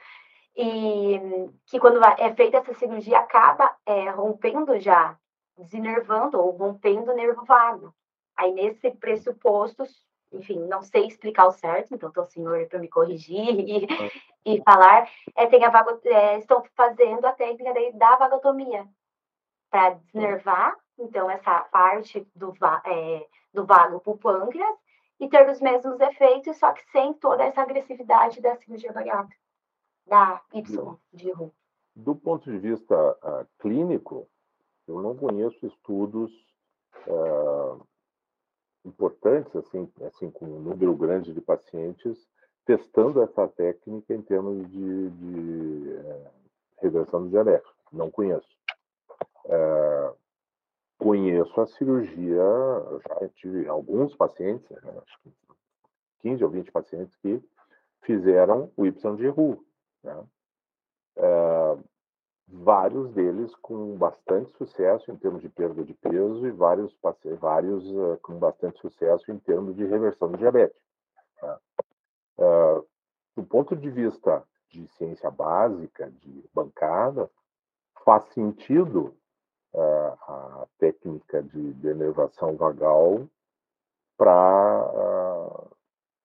[0.55, 1.17] E
[1.65, 5.17] que quando é feita essa cirurgia, acaba é, rompendo já,
[5.57, 7.93] desenervando ou rompendo o nervo vago.
[8.39, 9.83] Aí, nesse pressuposto,
[10.31, 13.85] enfim, não sei explicar o certo, então estou senhor para me corrigir e,
[14.45, 18.87] e falar, é, tem a vago, é, estão fazendo a técnica da vagotomia
[19.69, 22.53] para desnervar, então, essa parte do,
[22.85, 24.77] é, do vago para o pâncreas
[25.19, 29.41] e ter os mesmos efeitos, só que sem toda essa agressividade da cirurgia bariátrica,
[30.07, 31.53] da Y de Ru.
[31.93, 34.29] Do ponto de vista uh, clínico,
[34.87, 36.31] eu não conheço estudos
[37.07, 37.85] uh,
[38.85, 42.27] importantes, assim, assim, com um número grande de pacientes,
[42.65, 46.27] testando essa técnica em termos de, de uh,
[46.81, 47.71] reversão do diabetes.
[47.91, 48.47] Não conheço.
[49.45, 50.15] Uh,
[50.97, 52.43] conheço a cirurgia,
[53.07, 55.31] já tive alguns pacientes, né, acho que
[56.21, 57.41] 15 ou 20 pacientes que
[58.01, 59.63] fizeram o Y de RU.
[60.03, 60.23] Né?
[61.17, 61.83] Uh,
[62.51, 66.95] vários deles com bastante sucesso em termos de perda de peso e vários,
[67.39, 70.79] vários uh, com bastante sucesso em termos de reversão do diabetes.
[72.37, 72.85] Uh,
[73.35, 77.29] do ponto de vista de ciência básica, de bancada,
[78.03, 79.15] faz sentido
[79.73, 83.27] uh, a técnica de denervação vagal
[84.17, 84.91] para,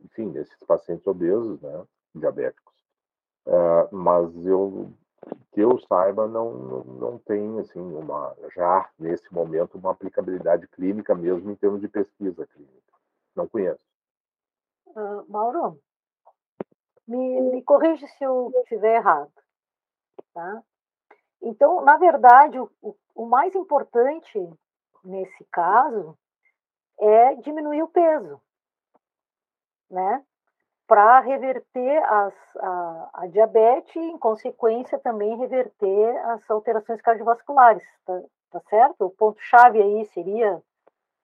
[0.03, 2.75] enfim, esses pacientes obesos, né, diabéticos.
[3.93, 4.93] mas eu
[5.55, 6.53] que eu saiba, não,
[6.85, 12.45] não, tem, assim, uma, já nesse momento, uma aplicabilidade clínica mesmo em termos de pesquisa
[12.49, 12.93] clínica.
[13.37, 13.81] Não conheço.
[14.89, 15.81] Uh, Mauro,
[17.07, 19.33] me, me corrija se eu estiver errado.
[20.35, 20.63] Tá?
[21.41, 24.37] Então, na verdade, o, o mais importante
[25.05, 26.19] nesse caso
[26.99, 28.41] é diminuir o peso,
[29.89, 30.25] né?
[30.87, 38.23] Para reverter as, a, a, diabetes e, em consequência, também reverter as alterações cardiovasculares, tá,
[38.51, 39.07] tá certo?
[39.07, 40.63] O ponto-chave aí seria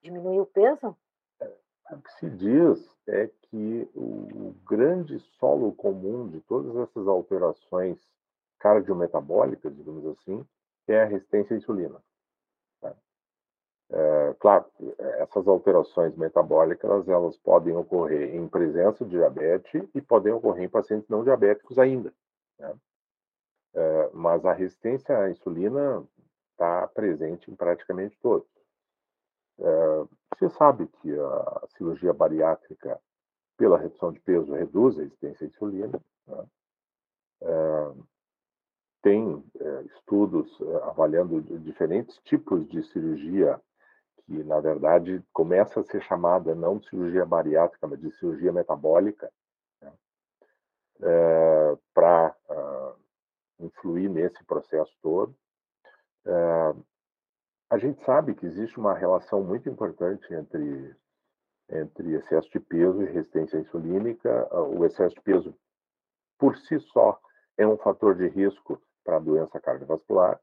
[0.02, 0.96] diminuir o peso?
[1.90, 7.98] O que se diz é que o grande solo comum de todas essas alterações
[8.58, 10.46] cardiometabólicas, digamos assim,
[10.86, 12.00] é a resistência à insulina.
[13.92, 14.66] É, claro,
[15.18, 21.08] essas alterações metabólicas elas podem ocorrer em presença de diabetes e podem ocorrer em pacientes
[21.08, 22.12] não diabéticos ainda.
[22.58, 22.72] Né?
[23.74, 26.04] É, mas a resistência à insulina
[26.52, 28.48] está presente em praticamente todos.
[29.58, 29.64] É,
[30.36, 33.00] você sabe que a cirurgia bariátrica,
[33.56, 36.00] pela redução de peso, reduz a resistência à insulina.
[36.28, 36.46] Né?
[37.42, 37.92] É,
[39.02, 43.60] tem é, estudos é, avaliando diferentes tipos de cirurgia
[44.30, 49.28] que na verdade começa a ser chamada não de cirurgia bariátrica, mas de cirurgia metabólica,
[49.82, 49.92] né?
[51.02, 52.94] é, para uh, ah,
[53.58, 55.34] influir nesse processo todo.
[56.24, 56.74] É,
[57.70, 60.94] a gente sabe que existe uma relação muito importante entre
[61.68, 64.48] entre excesso de peso e resistência insulínica.
[64.54, 65.54] O excesso de peso,
[66.36, 67.20] por si só,
[67.56, 70.40] é um fator de risco para a doença cardiovascular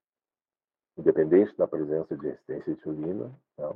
[0.98, 3.32] independente da presença de resistência insulina.
[3.58, 3.70] Né?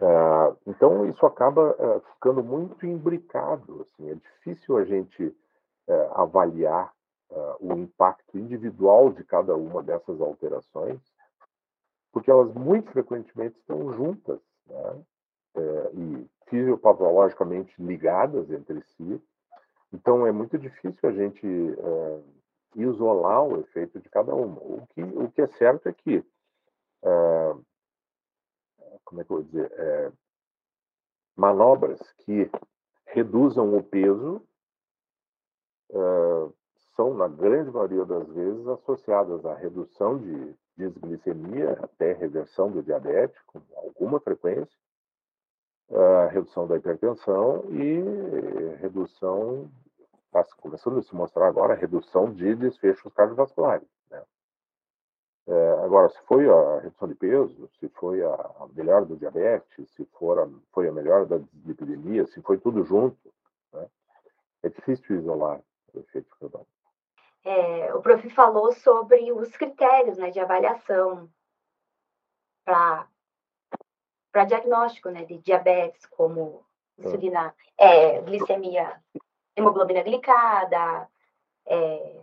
[0.00, 3.82] Uh, então, isso acaba uh, ficando muito imbricado.
[3.82, 6.92] Assim, é difícil a gente uh, avaliar
[7.60, 11.00] o impacto individual de cada uma dessas alterações,
[12.12, 15.02] porque elas muito frequentemente estão juntas né?
[15.94, 19.18] e fisiopatologicamente ligadas entre si.
[19.94, 21.46] Então, é muito difícil a gente
[22.74, 24.58] isolar o efeito de cada uma.
[24.58, 27.64] O que, o que é certo é que, uh,
[29.04, 30.12] como é que eu vou dizer, é,
[31.36, 32.50] manobras que
[33.06, 34.42] reduzam o peso
[35.90, 36.54] uh,
[36.96, 43.40] são, na grande maioria das vezes, associadas à redução de desglicemia, até reversão do diabetes,
[43.42, 44.76] com alguma frequência,
[46.30, 49.70] redução da hipertensão e redução
[50.40, 53.86] está começando a se mostrar agora a redução de desfechos cardiovasculares.
[54.10, 54.22] Né?
[55.46, 58.36] É, agora, se foi a redução de peso, se foi a
[58.74, 61.36] melhor do diabetes, se for a, foi a melhor da
[61.68, 63.32] epidemia, se foi tudo junto,
[63.72, 63.86] né?
[64.62, 65.60] é difícil isolar
[65.92, 66.66] o efeito cardíaco.
[67.44, 71.28] É, o prof falou sobre os critérios né, de avaliação
[72.64, 73.08] para
[74.46, 76.64] diagnóstico né, de diabetes, como
[76.96, 79.02] insulina, é, glicemia,
[79.56, 81.08] hemoglobina glicada,
[81.66, 82.22] é,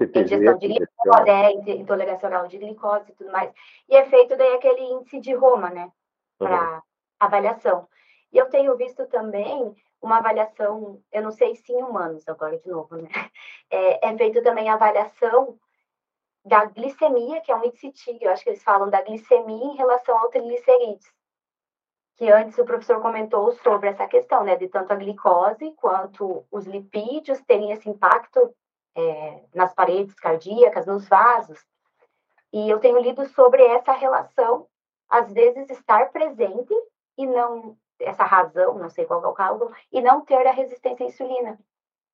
[0.00, 3.52] ingestão de glicose, é, intolerância oral de glicose e tudo mais.
[3.88, 5.90] E é feito daí aquele índice de Roma, né?
[6.38, 6.82] Para uhum.
[7.20, 7.88] avaliação.
[8.32, 12.68] E eu tenho visto também uma avaliação, eu não sei se em humanos agora de
[12.68, 13.08] novo, né?
[13.70, 15.58] É, é feito também a avaliação
[16.44, 19.74] da glicemia, que é um índice TIG, eu acho que eles falam da glicemia em
[19.74, 21.10] relação ao triglicerídeos.
[22.16, 26.64] Que antes o professor comentou sobre essa questão, né, de tanto a glicose quanto os
[26.64, 28.54] lipídios terem esse impacto
[28.96, 31.58] é, nas paredes cardíacas, nos vasos.
[32.52, 34.68] E eu tenho lido sobre essa relação,
[35.08, 36.72] às vezes estar presente
[37.18, 41.04] e não, essa razão, não sei qual é o cálculo, e não ter a resistência
[41.04, 41.58] à insulina.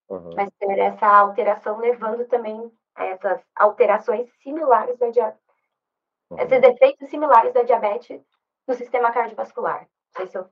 [0.09, 0.35] Uhum.
[0.35, 5.41] Mas ter essa alteração levando também a essas alterações similares da diabetes.
[6.31, 6.39] Uhum.
[6.39, 8.23] Esses efeitos similares da diabetes
[8.67, 9.81] no sistema cardiovascular.
[9.83, 10.49] Não sei se eu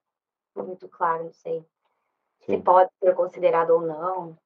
[0.55, 1.65] fui muito claro, não sei
[2.41, 2.57] Sim.
[2.57, 4.39] se pode ser considerado ou não.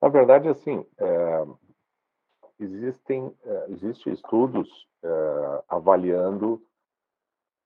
[0.00, 1.44] Na verdade, assim, é,
[2.58, 6.62] existem é, existe estudos é, avaliando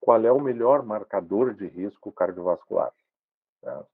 [0.01, 2.93] qual é o melhor marcador de risco cardiovascular
[3.63, 3.85] né,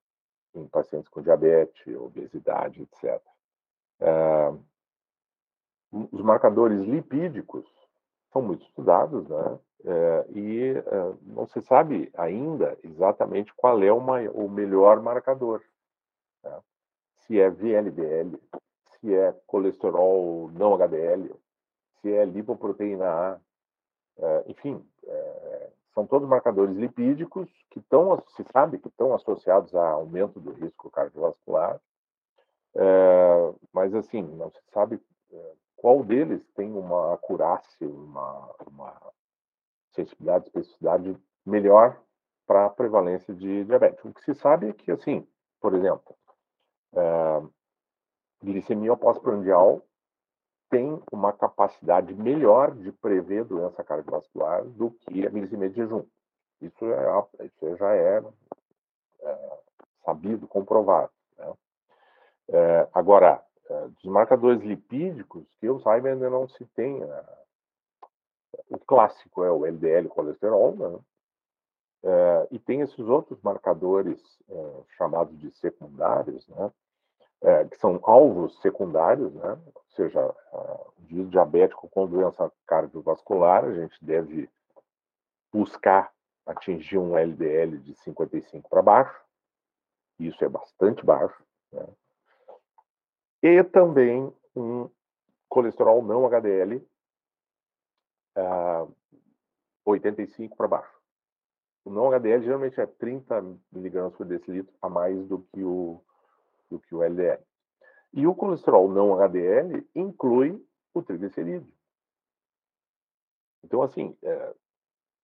[0.55, 3.21] em pacientes com diabetes, obesidade, etc.
[3.99, 4.53] É,
[5.91, 7.65] os marcadores lipídicos
[8.35, 9.59] são muito estudados, né?
[9.87, 15.61] É, e é, não se sabe ainda exatamente qual é uma, o melhor marcador.
[16.43, 16.59] Né?
[17.25, 18.37] se é VLDL,
[18.99, 21.33] se é colesterol não HDL,
[22.01, 23.39] se é lipoproteína A,
[24.17, 29.89] é, enfim, é, são todos marcadores lipídicos que estão, se sabe que estão associados a
[29.91, 31.79] aumento do risco cardiovascular,
[32.75, 34.99] é, mas assim, não se sabe
[35.31, 35.53] é,
[35.85, 39.13] qual deles tem uma acurácia, uma, uma
[39.91, 42.01] sensibilidade, especificidade melhor
[42.47, 44.03] para a prevalência de diabetes.
[44.03, 45.27] O que se sabe é que, assim,
[45.61, 46.15] por exemplo,
[46.95, 47.43] é,
[48.41, 49.83] glicemia pós-prandial
[50.71, 56.03] tem uma capacidade melhor de prever doença cardiovascular do que a glicemia de jejum.
[56.61, 58.23] Isso, é, isso já é,
[59.21, 59.59] é
[60.03, 61.11] sabido, comprovado.
[61.37, 61.53] Né?
[62.49, 66.99] É, agora, dos marcadores lipídicos, que eu saiba, ainda não se tem.
[66.99, 67.23] Né?
[68.69, 70.99] O clássico é o LDL colesterol, né?
[72.07, 76.71] É, e tem esses outros marcadores é, chamados de secundários, né?
[77.41, 79.57] é, que são alvos secundários, né?
[79.73, 80.35] ou seja,
[81.11, 84.47] o diabético com doença cardiovascular, a gente deve
[85.51, 86.13] buscar
[86.45, 89.19] atingir um LDL de 55 para baixo,
[90.19, 91.87] isso é bastante baixo, né?
[93.41, 94.89] E também um
[95.49, 96.85] colesterol não HDL
[98.37, 98.93] uh,
[99.85, 100.95] 85 para baixo.
[101.83, 106.01] O não HDL geralmente é 30 miligramas por decilitro a mais do que o
[106.69, 107.43] do que o LDL.
[108.13, 111.71] E o colesterol não HDL inclui o triglicerídeo.
[113.63, 114.55] Então, assim, é,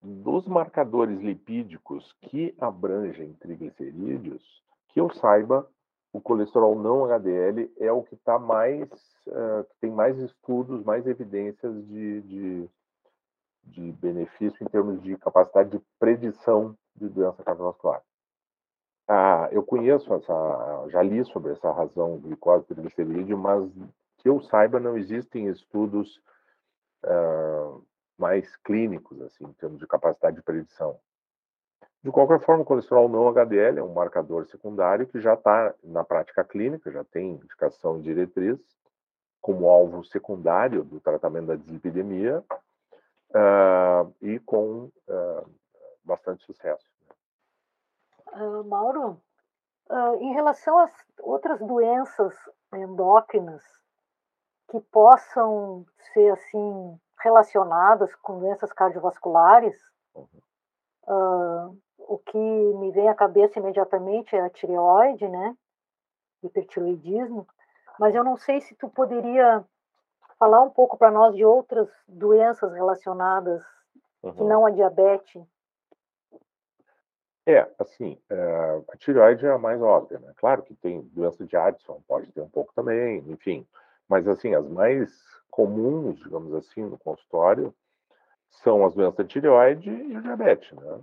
[0.01, 5.69] dos marcadores lipídicos que abrangem triglicerídeos, que eu saiba,
[6.13, 8.89] o colesterol não HDL é o que está mais,
[9.27, 12.69] uh, tem mais estudos, mais evidências de, de,
[13.63, 18.01] de benefício em termos de capacidade de predição de doença cardiovascular.
[19.07, 23.69] Ah, eu conheço essa, já li sobre essa razão glicose triglicerídeo, mas
[24.17, 26.21] que eu saiba não existem estudos
[27.05, 27.83] uh,
[28.17, 30.99] mais clínicos assim, em termos de capacidade de predição.
[32.03, 36.03] De qualquer forma, o colesterol não HDL é um marcador secundário que já está na
[36.03, 38.59] prática clínica, já tem indicação e diretriz
[39.39, 42.43] como alvo secundário do tratamento da dislipidemia
[43.29, 45.49] uh, e com uh,
[46.03, 46.85] bastante sucesso.
[48.33, 49.21] Uh, Mauro,
[50.21, 52.33] em relação às outras doenças
[52.73, 53.61] endócrinas
[54.69, 59.75] que possam ser assim relacionadas com doenças cardiovasculares,
[60.15, 61.77] uh,
[62.13, 65.55] o que me vem à cabeça imediatamente é a tireoide, né?
[66.43, 67.47] Hipertiroidismo.
[67.99, 69.63] Mas eu não sei se tu poderia
[70.37, 73.63] falar um pouco para nós de outras doenças relacionadas
[74.23, 74.33] uhum.
[74.33, 75.41] que não a diabetes
[77.45, 80.31] é, assim, eh, a tireoide é a mais óbvia, né?
[80.37, 83.67] Claro que tem doença de Addison, pode ter um pouco também, enfim.
[84.07, 85.11] Mas, assim, as mais
[85.49, 87.73] comuns, digamos assim, no consultório,
[88.51, 90.99] são as doenças da tireoide e o diabetes, né?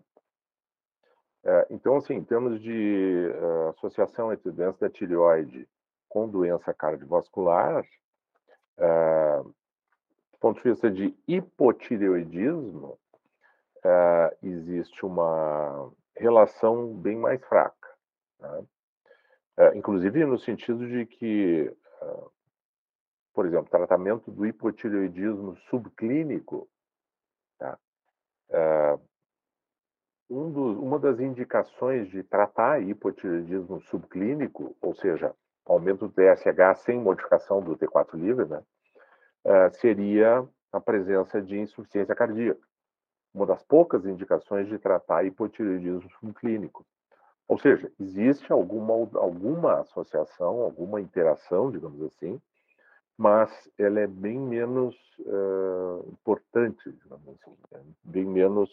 [1.48, 5.66] É, então, assim, em termos de uh, associação entre doença da tireoide
[6.06, 7.82] com doença cardiovascular,
[8.76, 12.98] uh, do ponto de vista de hipotireoidismo,
[13.78, 17.88] uh, existe uma relação bem mais fraca.
[18.40, 18.66] Né?
[19.74, 21.76] inclusive no sentido de que,
[23.34, 26.68] por exemplo, tratamento do hipotireoidismo subclínico,
[27.58, 27.76] tá?
[30.30, 36.98] Um dos, uma das indicações de tratar hipotireoidismo subclínico, ou seja, aumento do TSH sem
[36.98, 38.62] modificação do T4 livre, né,
[39.44, 42.60] uh, seria a presença de insuficiência cardíaca.
[43.32, 46.84] Uma das poucas indicações de tratar hipotireoidismo subclínico.
[47.46, 52.40] Ou seja, existe alguma, alguma associação, alguma interação, digamos assim,
[53.16, 58.70] mas ela é bem menos uh, importante, digamos assim, é bem menos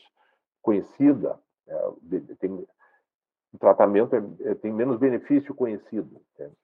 [0.62, 6.22] conhecida é, tem, o tratamento é, é, tem menos benefício conhecido.
[6.34, 6.56] Entende?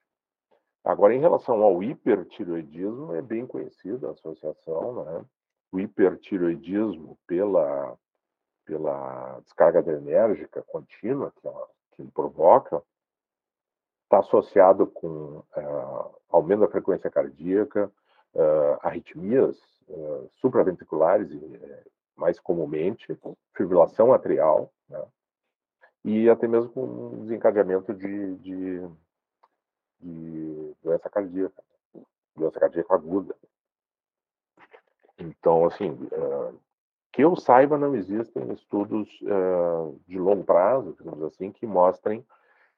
[0.84, 5.24] Agora, em relação ao hipertiroidismo, é bem conhecida a associação, né?
[5.70, 7.96] O hipertiroidismo pela,
[8.66, 12.82] pela descarga adrenérgica contínua que, ela, que provoca,
[14.04, 17.90] está associado com uh, aumento da frequência cardíaca,
[18.34, 19.56] uh, arritmias
[19.88, 21.30] uh, supraventriculares,
[22.16, 23.18] mais comumente,
[23.56, 25.02] fibrilação atrial, né?
[26.04, 28.88] e até mesmo com desencadeamento de, de,
[30.00, 31.62] de doença cardíaca,
[32.36, 33.36] doença cardíaca aguda.
[35.18, 36.58] Então, assim, uh,
[37.12, 42.20] que eu saiba, não existem estudos uh, de longo prazo, digamos assim, que mostrem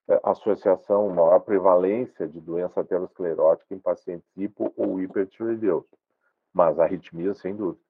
[0.09, 5.89] uh, associação, maior prevalência de doença aterosclerótica em pacientes hipo ou hipertireoideusos.
[6.53, 7.84] Mas arritmia, sem dúvida.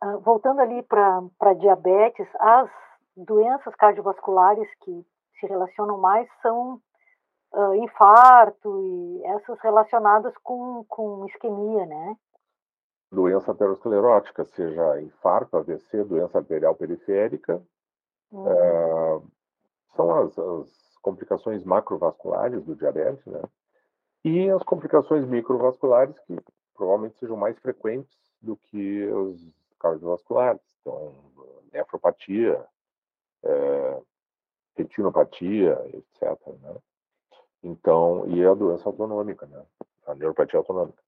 [0.00, 2.70] Ah, voltando ali para diabetes, as
[3.16, 5.06] doenças cardiovasculares que
[5.40, 6.80] se relacionam mais são
[7.52, 12.16] uh, infarto e essas relacionadas com, com isquemia, né?
[13.10, 17.62] Doença aterosclerótica, seja infarto, AVC, doença arterial periférica,
[18.30, 18.44] uhum.
[18.44, 19.30] uh,
[19.94, 23.40] são as, as, complicações macrovasculares do diabetes, né?
[24.24, 26.36] E as complicações microvasculares que
[26.74, 28.10] provavelmente sejam mais frequentes
[28.42, 29.40] do que os
[29.78, 31.14] cardiovasculares, então
[31.72, 32.64] nefropatia,
[33.44, 34.02] é,
[34.76, 36.38] retinopatia, etc.
[36.60, 36.76] Né?
[37.62, 39.64] Então, e a doença autonômica, né?
[40.06, 41.02] A neuropatia autonômica.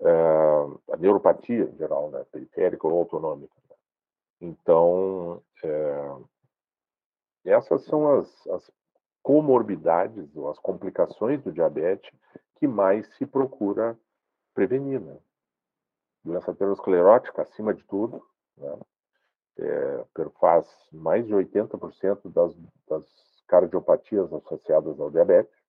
[0.00, 2.24] É, a neuropatia em geral, né?
[2.30, 3.54] Periférica ou autonômica.
[3.68, 3.76] Né?
[4.40, 6.16] Então, é,
[7.44, 8.70] essas são as, as
[9.22, 12.10] comorbidades ou as complicações do diabetes
[12.56, 13.98] que mais se procura
[14.54, 15.16] prevenir, né?
[16.24, 18.24] Doença aterosclerótica, acima de tudo,
[18.56, 18.78] né?
[19.58, 22.56] é, perfaz mais de 80% das,
[22.88, 23.04] das
[23.46, 25.60] cardiopatias associadas ao diabetes.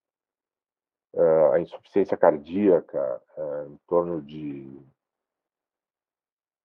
[1.14, 4.82] Uh, a insuficiência cardíaca uh, em torno de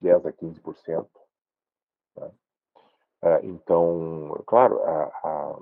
[0.01, 1.09] 10 a 15%.
[2.17, 2.31] Né?
[3.23, 5.61] Uh, então, claro, a, a,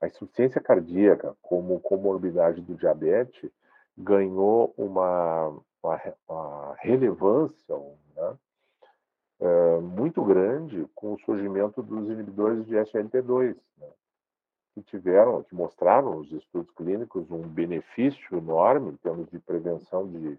[0.00, 3.50] a, insuficiência cardíaca como comorbidade do diabetes
[3.98, 7.76] ganhou uma, uma, relevância,
[8.14, 8.36] né?
[9.40, 13.88] é, muito grande com o surgimento dos inibidores de SLT2, né,
[14.74, 20.38] que tiveram, que mostraram nos estudos clínicos um benefício enorme em termos de prevenção de,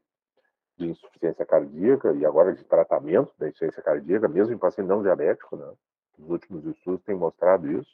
[0.78, 5.56] de insuficiência cardíaca e agora de tratamento da insuficiência cardíaca, mesmo em paciente não diabético,
[5.56, 5.72] né?
[6.20, 7.92] Os últimos estudos têm mostrado isso.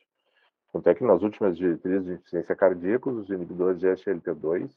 [0.72, 4.72] Tanto é que nas últimas diretrizes de insuficiência cardíaca, os inibidores de SLT2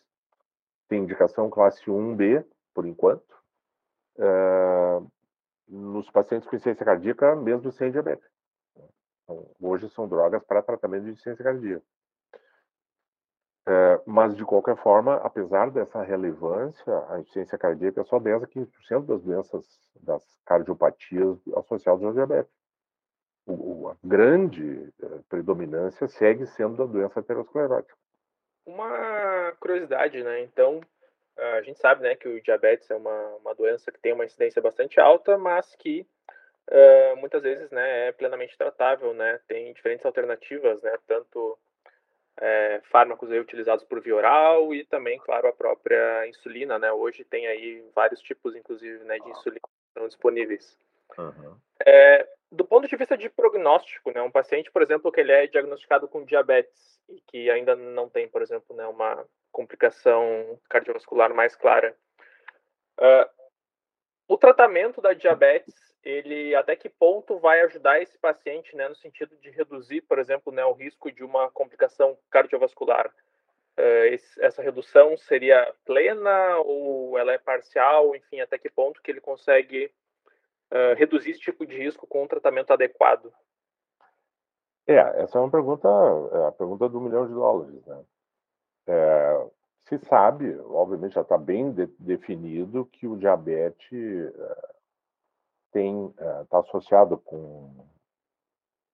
[0.88, 2.44] têm indicação classe 1B,
[2.76, 3.34] por enquanto,
[4.18, 5.10] uh,
[5.66, 8.28] nos pacientes com insuficiência cardíaca, mesmo sem diabetes.
[9.24, 11.84] Então, hoje são drogas para tratamento de insuficiência cardíaca.
[13.68, 18.46] É, mas, de qualquer forma, apesar dessa relevância, a insuficiência cardíaca é só 10 a
[18.46, 19.64] 15% das doenças,
[20.00, 22.52] das cardiopatias associadas ao diabetes.
[23.46, 27.96] O, a grande é, predominância segue sendo da doença aterosclerótica.
[28.66, 30.42] Uma curiosidade, né?
[30.42, 30.80] Então,
[31.36, 34.62] a gente sabe né, que o diabetes é uma, uma doença que tem uma incidência
[34.62, 36.06] bastante alta, mas que
[36.70, 39.12] uh, muitas vezes né, é plenamente tratável.
[39.12, 39.38] Né?
[39.46, 41.58] Tem diferentes alternativas, né, tanto
[42.38, 46.78] é, fármacos aí utilizados por via oral e também, claro, a própria insulina.
[46.78, 46.90] Né?
[46.90, 50.78] Hoje tem aí vários tipos, inclusive, né, de insulina que estão disponíveis.
[51.18, 51.56] Uhum.
[51.84, 55.46] É, do ponto de vista de prognóstico, né, um paciente, por exemplo, que ele é
[55.46, 59.24] diagnosticado com diabetes e que ainda não tem, por exemplo, né, uma
[59.56, 61.96] complicação cardiovascular mais clara.
[62.98, 63.26] Uh,
[64.28, 69.34] o tratamento da diabetes, ele até que ponto vai ajudar esse paciente, né, no sentido
[69.38, 73.08] de reduzir, por exemplo, né, o risco de uma complicação cardiovascular?
[73.78, 78.14] Uh, esse, essa redução seria plena ou ela é parcial?
[78.14, 79.90] Enfim, até que ponto que ele consegue
[80.70, 83.32] uh, reduzir esse tipo de risco com um tratamento adequado?
[84.86, 88.04] É, essa é uma pergunta, é a pergunta do milhão de dólares, né?
[88.86, 89.46] É,
[89.88, 94.74] se sabe, obviamente já está bem de, definido que o diabetes uh,
[95.72, 96.06] tem
[96.42, 97.86] está uh, associado com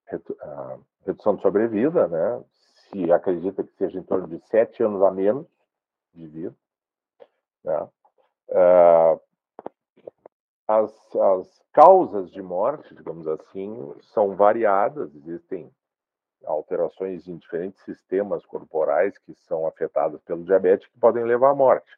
[0.05, 0.37] redu
[1.05, 2.43] redução de sobrevida, né?
[2.89, 5.45] Se acredita que seja em torno de sete anos a menos
[6.13, 6.55] de vida,
[7.63, 7.89] né?
[10.67, 15.69] As, as causas de morte, digamos assim, são variadas, existem
[16.45, 21.97] alterações em diferentes sistemas corporais que são afetados pelo diabetes que podem levar à morte.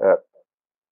[0.00, 0.20] É,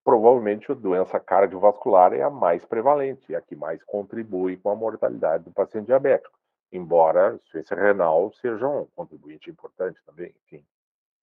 [0.03, 4.77] provavelmente a doença cardiovascular é a mais prevalente, e a que mais contribui com a
[4.77, 6.39] mortalidade do paciente diabético,
[6.71, 10.65] embora a insuficiência renal seja um contribuinte importante também, enfim.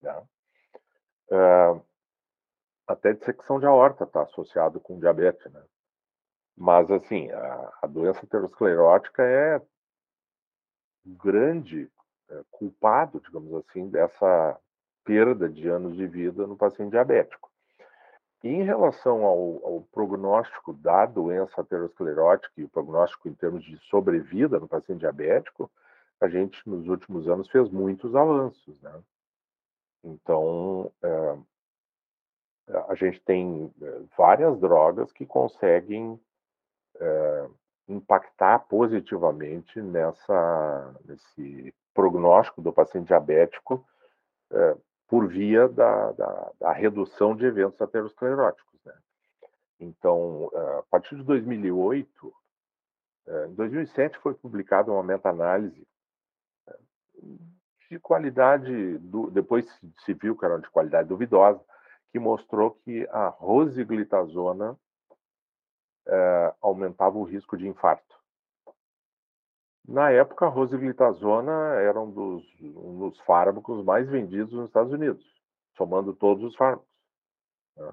[0.02, 0.24] Né?
[1.32, 1.82] É,
[2.88, 5.62] até dissecção de aorta está associado com diabetes, né?
[6.58, 9.62] Mas, assim, a, a doença aterosclerótica é
[11.06, 11.90] grande
[12.30, 14.60] é, culpado, digamos assim, dessa
[15.04, 17.50] perda de anos de vida no paciente diabético.
[18.44, 23.78] E em relação ao, ao, prognóstico da doença aterosclerótica e o prognóstico em termos de
[23.90, 25.70] sobrevida no paciente diabético,
[26.20, 29.02] a gente nos últimos anos fez muitos avanços, né?
[30.04, 31.38] Então, é,
[32.88, 36.20] a gente tem é, várias drogas que conseguem
[37.00, 37.50] é,
[37.92, 43.86] impactar positivamente nessa, nesse prognóstico do paciente diabético
[44.52, 44.78] é,
[45.08, 48.80] por via da, da, da, redução de eventos ateroscleróticos.
[48.86, 48.94] Né?
[49.80, 52.34] Então, é, a partir de 2008,
[53.28, 55.86] é, em 2007 foi publicada uma meta-análise
[57.90, 59.66] de qualidade, do, depois
[60.06, 61.60] se viu que era de qualidade duvidosa,
[62.12, 64.78] que mostrou que a rosiglitazona
[66.08, 68.20] é, aumentava o risco de infarto.
[69.88, 75.26] Na época, a rosiglitazona era um dos, um dos fármacos mais vendidos nos Estados Unidos,
[75.76, 76.88] somando todos os fármacos.
[77.76, 77.92] Né?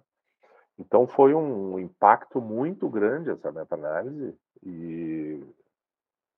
[0.78, 5.42] Então, foi um impacto muito grande essa meta-análise e,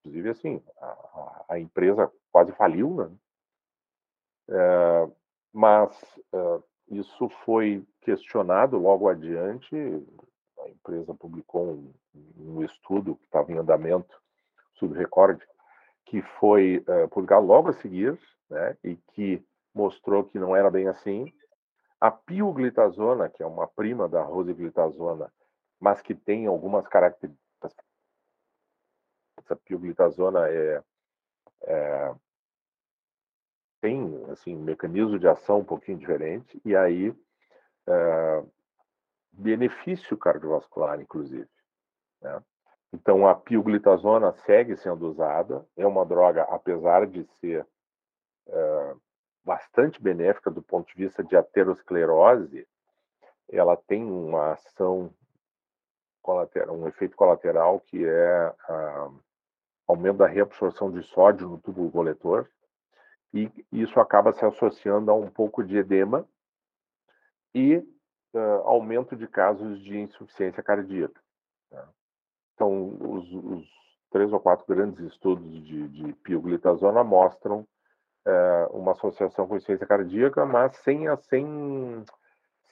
[0.01, 3.11] inclusive, assim, a, a empresa quase faliu, né?
[4.49, 5.11] É,
[5.53, 9.77] mas é, isso foi questionado logo adiante
[10.63, 11.93] a empresa publicou um,
[12.37, 14.21] um estudo que estava em andamento,
[14.75, 15.45] estudo recorde,
[16.07, 19.45] que foi uh, publicado logo a seguir, né, e que
[19.75, 21.33] mostrou que não era bem assim.
[22.01, 25.33] A pioglitazona, que é uma prima da rosiglitazona,
[25.79, 27.75] mas que tem algumas características.
[29.39, 30.83] Essa pioglitazona é,
[31.65, 32.15] é,
[33.81, 37.15] tem assim um mecanismo de ação um pouquinho diferente e aí
[37.87, 38.45] é,
[39.33, 41.49] benefício cardiovascular, inclusive.
[42.21, 42.43] Né?
[42.93, 47.67] Então, a pioglitazona segue sendo usada, é uma droga, apesar de ser
[48.49, 48.95] é,
[49.45, 52.67] bastante benéfica do ponto de vista de aterosclerose,
[53.49, 55.13] ela tem uma ação
[56.23, 59.11] colateral, um efeito colateral que é a,
[59.89, 62.49] aumento da reabsorção de sódio no túbulo coletor,
[63.33, 66.29] e isso acaba se associando a um pouco de edema
[67.55, 67.83] e
[68.35, 71.21] uh, aumento de casos de insuficiência cardíaca.
[71.71, 71.85] Né?
[72.55, 77.61] Então, os, os, três ou quatro grandes estudos de, de pioglitazona mostram
[78.27, 82.05] uh, uma associação com insuficiência cardíaca, mas sem, sem,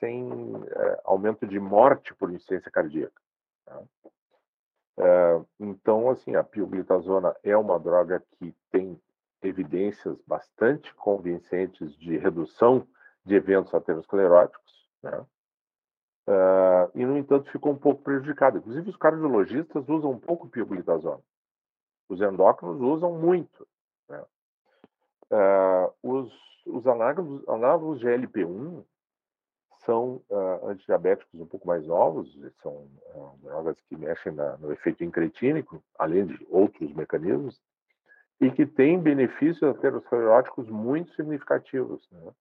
[0.00, 3.20] sem uh, aumento de morte por insuficiência cardíaca.
[3.64, 3.82] Tá?
[5.61, 9.00] então, assim, a pioglitazona é uma droga que tem
[9.40, 12.84] evidências bastante convincentes de redução
[13.24, 15.24] de eventos ateroscleróticos, né?
[16.29, 18.59] Uh, e, no entanto, ficou um pouco prejudicado.
[18.59, 21.22] Inclusive, os cardiologistas usam um pouco pioglitazona.
[22.07, 23.66] Os endócrinos usam muito.
[24.11, 24.22] Né?
[25.31, 26.31] Uh, os,
[26.66, 28.85] os análogos, análogos de LP1
[29.87, 32.74] são uh, antidiabéticos um pouco mais novos, são
[33.14, 37.59] uh, drogas que mexem na, no efeito incretínico, além de outros mecanismos,
[38.39, 42.07] e que têm benefícios ateroscleróticos muito significativos.
[42.12, 42.33] Né?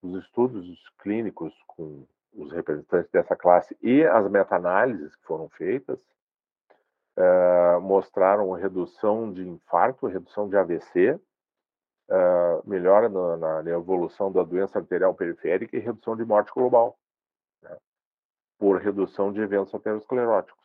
[0.00, 0.64] Os estudos
[1.00, 5.98] clínicos com os representantes dessa classe e as meta-análises que foram feitas
[7.16, 11.20] uh, mostraram redução de infarto, redução de AVC, uh,
[12.10, 16.98] eh, melhora na, na, evolução da doença arterial periférica e redução de morte global.
[17.62, 17.76] Né?
[18.58, 20.64] por redução de eventos ateroscleróticos.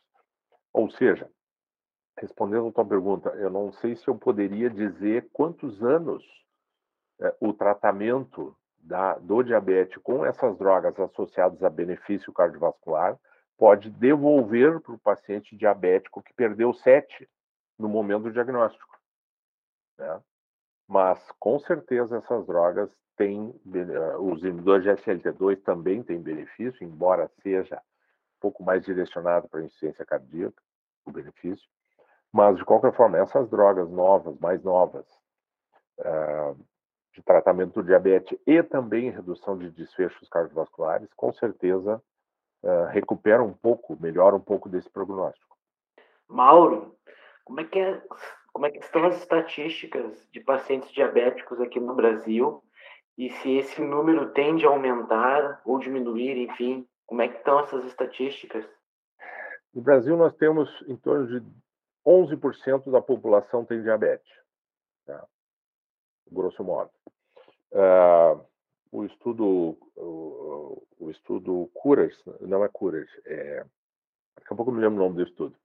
[0.72, 1.30] Ou seja,
[2.18, 6.24] respondendo a tua pergunta, eu não sei se eu poderia dizer quantos anos
[7.20, 13.16] é, o tratamento da, do diabetes com essas drogas associadas a benefício cardiovascular
[13.56, 17.28] pode devolver para o paciente diabético que perdeu sete
[17.78, 18.98] no momento do diagnóstico.
[19.98, 20.20] Né?
[20.88, 27.30] Mas, com certeza, essas drogas têm, eh, os inibidores de SLT2 também têm benefício, embora
[27.42, 30.60] seja um pouco mais direcionado para a insuficiência cardíaca,
[31.06, 31.66] o benefício.
[32.32, 35.06] Mas, de qualquer forma, essas drogas novas, mais novas,
[35.98, 36.58] uh,
[37.14, 42.02] de tratamento do diabetes e também redução de desfechos cardiovasculares, com certeza
[42.62, 45.56] uh, recuperam um pouco, melhoram um pouco desse prognóstico.
[46.28, 46.96] Mauro,
[47.44, 48.02] como é que, é,
[48.52, 52.62] como é que estão as estatísticas de pacientes diabéticos aqui no Brasil
[53.18, 57.84] e se esse número tende a aumentar ou diminuir, enfim, como é que estão essas
[57.84, 58.64] estatísticas?
[59.74, 61.46] No Brasil nós temos em torno de
[62.06, 64.32] 11% da população tem diabetes,
[65.04, 65.26] tá?
[66.30, 66.90] Grosso modo.
[67.72, 68.44] Uh,
[68.90, 73.64] o estudo o, o, estudo Curas, não é Curas, é,
[74.36, 75.56] daqui a pouco eu me lembro o nome do estudo.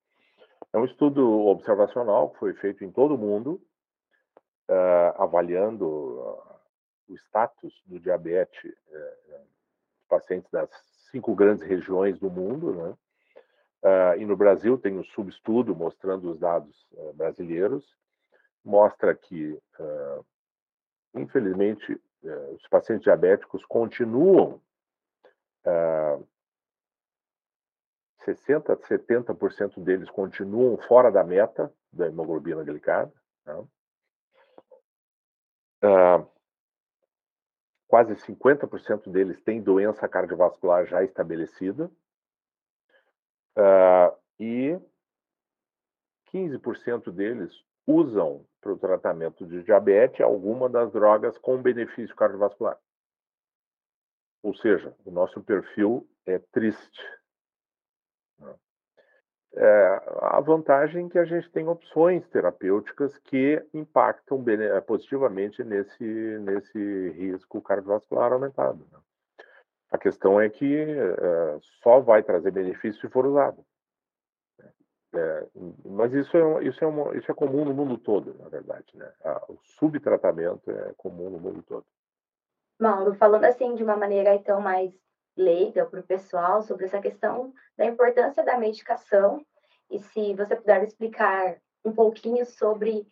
[0.72, 3.62] É um estudo observacional que foi feito em todo o mundo,
[4.70, 6.58] uh, avaliando uh,
[7.10, 9.47] o status do diabetes uh,
[10.08, 10.70] pacientes das
[11.12, 12.95] cinco grandes regiões do mundo, né?
[13.84, 17.86] Uh, e no Brasil tem um subestudo mostrando os dados uh, brasileiros,
[18.64, 19.58] mostra que,
[21.20, 21.99] infelizmente,
[22.53, 24.61] os pacientes diabéticos continuam
[28.26, 33.11] 60% a 70% deles continuam fora da meta da hemoglobina glicada.
[33.45, 33.68] Né?
[37.88, 41.89] quase 50% deles têm doença cardiovascular já estabelecida.
[43.57, 44.80] Uh, e
[46.32, 52.77] 15% deles usam para o tratamento de diabetes alguma das drogas com benefício cardiovascular.
[54.43, 57.01] Ou seja, o nosso perfil é triste.
[58.39, 58.53] Né?
[59.55, 64.43] É, a vantagem é que a gente tem opções terapêuticas que impactam
[64.85, 68.85] positivamente nesse, nesse risco cardiovascular aumentado.
[68.91, 68.99] Né?
[69.89, 73.65] A questão é que uh, só vai trazer benefício se for usado.
[75.14, 75.47] É,
[75.86, 78.86] mas isso é, isso, é uma, isso é comum no mundo todo, na verdade.
[78.95, 79.12] Né?
[79.47, 81.86] o subtratamento é comum no mundo todo.
[82.80, 84.93] Mauro, falando assim de uma maneira então mais
[85.36, 89.45] leiga para o pessoal sobre essa questão da importância da medicação
[89.89, 93.08] e se você puder explicar um pouquinho sobre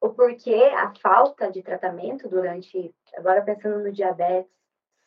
[0.00, 4.52] o porquê a falta de tratamento durante, agora pensando no diabetes,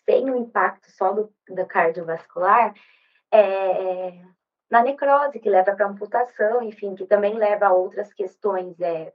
[0.05, 2.73] sem o impacto só do, do cardiovascular,
[3.31, 4.21] é,
[4.71, 9.13] na necrose, que leva para amputação, enfim, que também leva a outras questões é,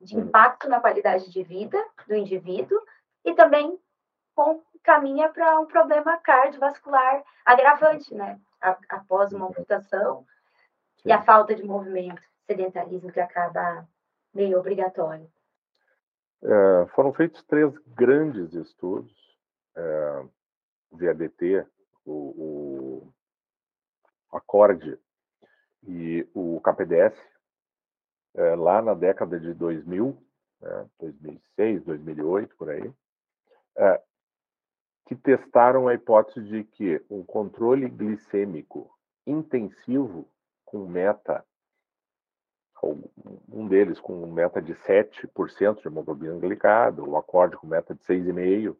[0.00, 1.78] de impacto na qualidade de vida
[2.08, 2.82] do indivíduo
[3.24, 3.78] e também
[4.34, 8.40] com, caminha para um problema cardiovascular agravante, né?
[8.88, 10.26] após uma amputação
[10.96, 11.10] Sim.
[11.10, 13.86] e a falta de movimento, sedentarismo que acaba
[14.34, 15.30] meio obrigatório.
[16.42, 19.12] É, foram feitos três grandes estudos
[19.76, 20.24] é,
[20.90, 21.66] VADT,
[22.04, 23.12] o, o
[24.32, 24.98] Acorde.
[25.86, 27.16] E o KPDS,
[28.34, 30.16] é, lá na década de 2000,
[30.60, 32.92] né, 2006, 2008, por aí,
[33.76, 34.02] é,
[35.06, 38.90] que testaram a hipótese de que um controle glicêmico
[39.26, 40.28] intensivo
[40.64, 41.44] com meta,
[43.50, 48.76] um deles com meta de 7% de hemoglobina glicada, o acorde com meta de 6,5%,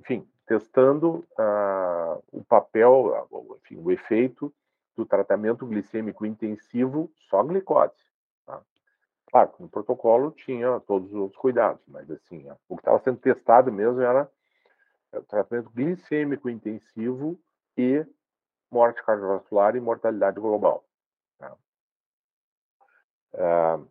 [0.00, 3.28] enfim, testando uh, o papel,
[3.60, 4.54] enfim, o efeito
[4.98, 7.94] do tratamento glicêmico intensivo só glicose.
[8.44, 8.60] Tá?
[9.30, 13.72] Claro, no protocolo tinha todos os outros cuidados, mas assim, o que estava sendo testado
[13.72, 14.30] mesmo era
[15.12, 17.38] o tratamento glicêmico intensivo
[17.76, 18.04] e
[18.70, 20.84] morte cardiovascular e mortalidade global.
[21.38, 21.56] Tá?
[23.34, 23.88] Uh,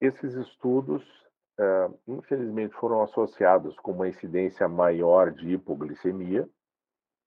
[0.00, 1.04] esses estudos
[1.60, 6.48] uh, infelizmente, foram associados com uma incidência maior de hipoglicemia,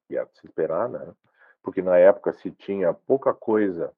[0.07, 1.13] que é de se esperar, né?
[1.64, 3.91] Porque na época se tinha pouca coisa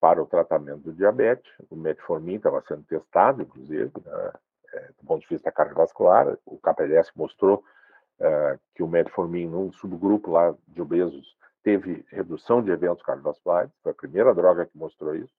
[0.00, 1.52] para o tratamento do diabetes.
[1.68, 4.32] O metformin estava sendo testado, inclusive, né?
[4.72, 6.38] é, do ponto de vista cardiovascular.
[6.46, 7.64] O KPDS mostrou
[8.20, 13.70] é, que o metformin, num subgrupo lá de obesos, teve redução de eventos cardiovasculares.
[13.82, 15.34] Foi a primeira droga que mostrou isso.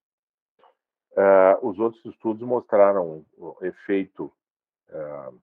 [1.12, 4.32] Uh, os outros estudos mostraram o efeito
[4.90, 5.36] uh,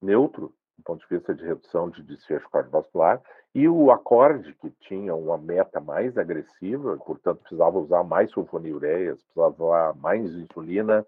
[0.00, 3.22] neutro do ponto de vista de redução de desfecho cardiovascular,
[3.54, 9.64] e o acorde, que tinha uma meta mais agressiva, portanto, precisava usar mais sulfonilureias, precisava
[9.64, 11.06] usar mais insulina,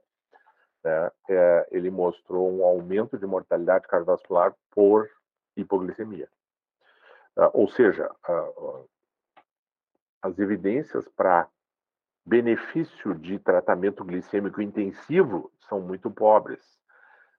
[0.84, 5.08] né, é, ele mostrou um aumento de mortalidade cardiovascular por
[5.56, 6.28] hipoglicemia.
[7.36, 8.08] Uh, ou seja,
[10.22, 11.48] as evidências para
[12.24, 16.62] benefício de tratamento glicêmico intensivo são muito pobres.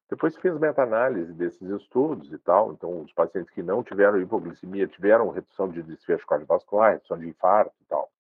[0.10, 5.32] Depois fez meta-análise desses estudos e tal, então os pacientes que não tiveram hipoglicemia tiveram
[5.32, 8.12] redução de desfecho cardiovascular, redução de infarto e tal.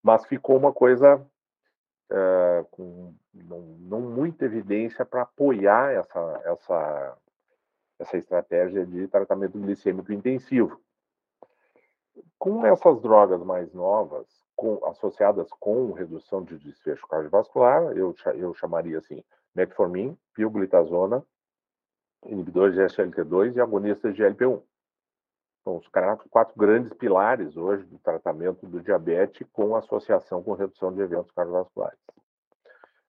[0.00, 7.16] Mas ficou uma coisa uh, com não, não, muita evidência para apoiar essa, essa,
[7.98, 10.80] essa estratégia de tratamento glicêmico intensivo.
[12.38, 18.98] Com essas drogas mais novas, com, associadas com redução de desfecho cardiovascular, eu, eu chamaria
[18.98, 19.22] assim,
[19.58, 21.24] metformin, pioglitazona,
[22.26, 24.62] inibidores de SGLT2 e agonistas de GLP-1.
[25.64, 25.88] São os
[26.30, 31.98] quatro grandes pilares hoje do tratamento do diabetes com associação com redução de eventos cardiovasculares.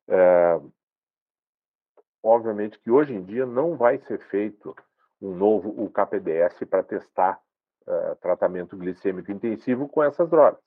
[0.08, 0.60] É,
[2.24, 4.76] obviamente que hoje em dia não vai ser feito
[5.22, 7.40] um novo UKPDS para testar
[7.86, 10.60] uh, tratamento glicêmico intensivo com essas drogas.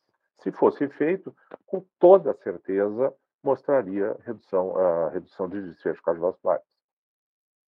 [0.42, 1.34] Se fosse feito,
[1.66, 3.12] com toda certeza
[3.42, 6.64] mostraria redução, a redução de desfecho cardiovasculares.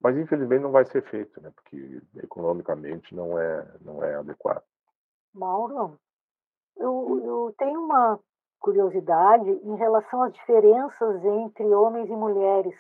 [0.01, 1.51] Mas infelizmente não vai ser feito, né?
[1.55, 4.63] Porque economicamente não é não é adequado.
[5.33, 5.99] Mauro,
[6.77, 8.19] eu, eu tenho uma
[8.61, 12.75] curiosidade em relação às diferenças entre homens e mulheres.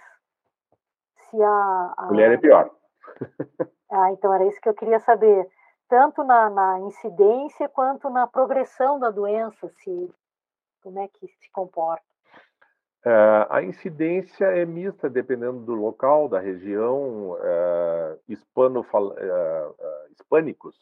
[1.30, 2.06] Se a, a...
[2.06, 2.70] mulher é pior.
[3.90, 5.48] ah, então era isso que eu queria saber
[5.88, 10.14] tanto na, na incidência quanto na progressão da doença, se
[10.82, 12.13] como é que se comporta?
[13.50, 17.32] A incidência é mista, dependendo do local, da região.
[17.32, 18.18] Uh,
[18.98, 20.74] uh, hispânicos,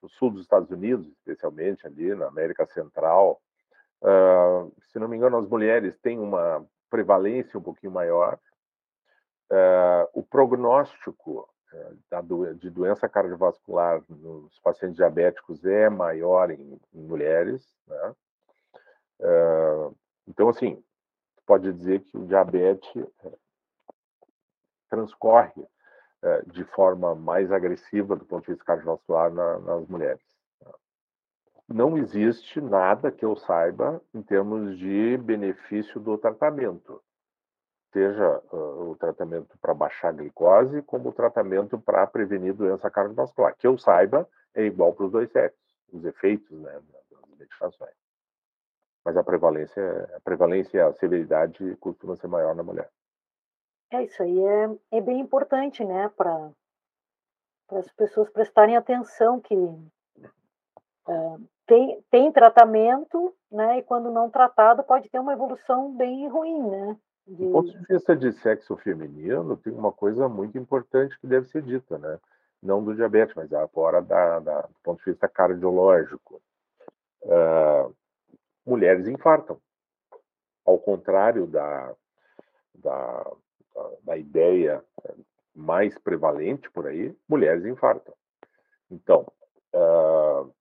[0.00, 3.40] no sul dos Estados Unidos, especialmente ali na América Central.
[4.92, 8.38] se não me engano, as mulheres têm uma prevalência um pouquinho maior.
[10.12, 11.48] o prognóstico
[12.58, 17.66] de doença cardiovascular nos pacientes diabéticos é maior em, em mulheres.
[17.88, 18.14] Né?
[20.28, 20.84] então, assim,
[21.46, 23.06] pode dizer que o diabetes
[24.88, 25.66] transcorre
[26.46, 30.24] de forma mais agressiva do ponto de vista cardiovascular nas mulheres.
[31.68, 37.02] Não existe nada que eu saiba em termos de benefício do tratamento
[37.94, 43.54] seja uh, o tratamento para baixar a glicose, como o tratamento para prevenir doença cardiovascular.
[43.56, 45.60] Que eu saiba, é igual para os dois sexos,
[45.92, 48.03] os efeitos né, das medicações.
[49.04, 52.90] Mas a prevalência, a prevalência e a severidade costuma ser maior na mulher.
[53.92, 56.50] É, isso aí é, é bem importante, né, para
[57.70, 65.08] as pessoas prestarem atenção que uh, tem, tem tratamento, né, e quando não tratado pode
[65.08, 66.96] ter uma evolução bem ruim, né?
[67.26, 67.46] De...
[67.46, 71.62] Do ponto de vista de sexo feminino, tem uma coisa muito importante que deve ser
[71.62, 72.18] dita, né?
[72.62, 76.40] Não do diabetes, mas fora da, da, do ponto de vista cardiológico.
[77.22, 77.94] Uh,
[78.66, 79.60] mulheres infartam.
[80.64, 81.94] Ao contrário da,
[82.74, 83.32] da,
[84.02, 84.82] da ideia
[85.54, 88.14] mais prevalente por aí, mulheres infartam.
[88.90, 89.26] Então,
[89.74, 90.52] uh,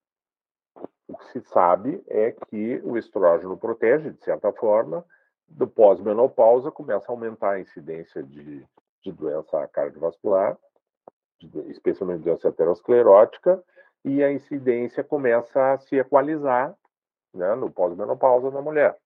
[1.07, 5.05] o que se sabe é que o estrógeno protege, de certa forma,
[5.47, 8.65] do pós-menopausa começa a aumentar a incidência de,
[9.01, 10.57] de doença cardiovascular,
[11.39, 13.63] de, especialmente doença aterosclerótica,
[14.05, 16.75] e a incidência começa a se equalizar
[17.33, 18.97] né, no pós-menopausa na mulher.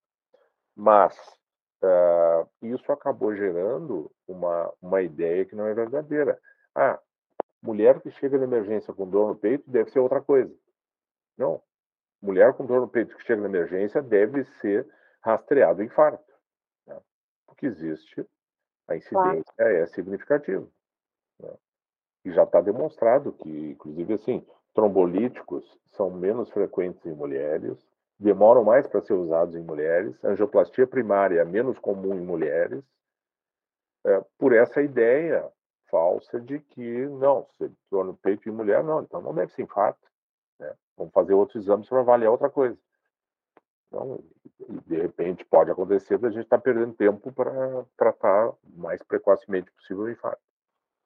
[0.75, 1.15] Mas
[1.83, 6.39] uh, isso acabou gerando uma, uma ideia que não é verdadeira.
[6.75, 6.99] Ah,
[7.61, 10.53] mulher que chega na emergência com dor no peito deve ser outra coisa.
[11.37, 11.61] Não.
[12.21, 14.87] Mulher com dor no peito que chega na emergência deve ser
[15.21, 16.27] rastreado infarto
[17.57, 18.25] que existe,
[18.87, 19.73] a incidência claro.
[19.73, 20.65] é significativa.
[21.39, 21.53] Né?
[22.25, 27.77] E já está demonstrado que, inclusive, assim, trombolíticos são menos frequentes em mulheres,
[28.19, 32.83] demoram mais para ser usados em mulheres, angioplastia primária é menos comum em mulheres,
[34.05, 35.49] é, por essa ideia
[35.89, 39.63] falsa de que, não, se dor no peito em mulher, não, então não deve ser
[39.63, 40.07] infarto.
[40.59, 40.73] Né?
[40.97, 42.77] Vamos fazer outros exames para avaliar outra coisa.
[43.87, 44.19] Então,
[44.85, 49.71] de repente, pode acontecer da gente estar tá perdendo tempo para tratar o mais precocemente
[49.71, 50.41] possível o infarto.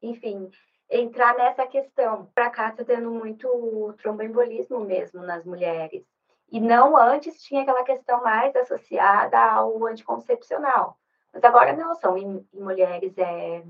[0.02, 0.50] Enfim,
[0.90, 2.26] entrar nessa questão.
[2.34, 6.04] Para cá está tendo muito tromboembolismo mesmo nas mulheres.
[6.52, 10.98] E não antes tinha aquela questão mais associada ao anticoncepcional.
[11.34, 13.64] Mas agora não, são em, em mulheres é,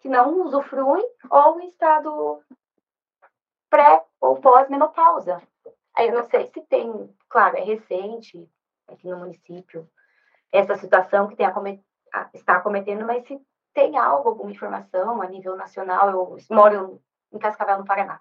[0.00, 2.42] que não usufruem ou em estado
[3.70, 5.42] pré ou pós-menopausa.
[5.96, 8.48] Aí eu não sei se tem, claro, é recente
[8.86, 9.88] aqui no município
[10.52, 11.82] essa situação que tem acomet
[12.32, 13.38] está acometendo, mas se
[13.74, 18.20] tem algo, alguma informação a nível nacional, eu moro em Cascavel, no Paraná.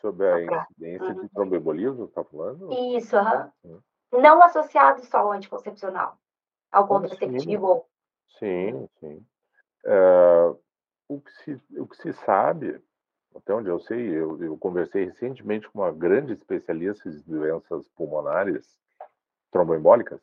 [0.00, 1.22] Sobre a incidência uhum.
[1.22, 2.70] de tromboembolismo, está falando?
[2.96, 3.16] Isso,
[3.64, 3.80] uhum.
[4.12, 6.18] não associado só ao anticoncepcional,
[6.70, 7.86] ao contraceptivo.
[8.38, 9.24] Sim, sim.
[9.84, 10.58] Uh,
[11.08, 12.80] o, que se, o que se sabe,
[13.34, 18.78] até onde eu sei, eu, eu conversei recentemente com uma grande especialista de doenças pulmonares
[19.50, 20.20] tromboembólicas,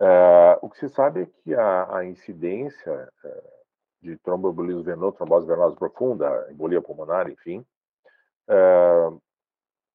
[0.00, 3.54] uh, o que se sabe é que a, a incidência uh,
[4.02, 7.64] de tromboembolismo venoso, trombose venosa profunda, embolia pulmonar, enfim,
[8.48, 9.20] uh,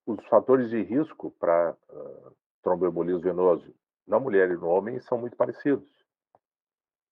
[0.05, 3.73] os fatores de risco para uh, tromboembolismo venoso
[4.07, 5.87] na mulher e no homem são muito parecidos.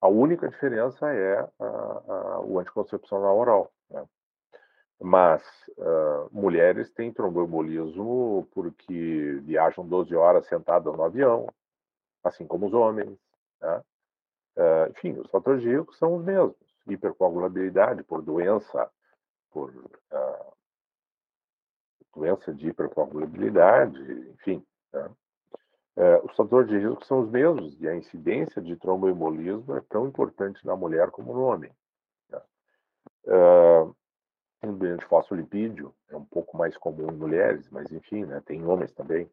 [0.02, 3.72] A única diferença é a, a, o anticoncepcional oral.
[3.90, 4.06] Né?
[5.00, 5.44] Mas
[5.78, 11.48] uh, mulheres têm tromboembolismo porque viajam 12 horas sentadas no avião,
[12.24, 13.18] assim como os homens.
[13.62, 13.84] Né?
[14.58, 16.56] Uh, enfim, os fatores de risco são os mesmos
[16.88, 18.90] hipercoagulabilidade por doença,
[19.52, 19.72] por
[22.18, 24.00] doença de hipercoagulabilidade,
[24.34, 24.66] enfim.
[24.92, 25.10] Né?
[25.98, 30.08] Uh, os fatores de risco são os mesmos e a incidência de tromboembolismo é tão
[30.08, 31.72] importante na mulher como no homem.
[32.30, 32.42] Né?
[33.26, 33.96] Uh,
[34.64, 39.30] o fosfolipídio é um pouco mais comum em mulheres, mas enfim, né, tem homens também.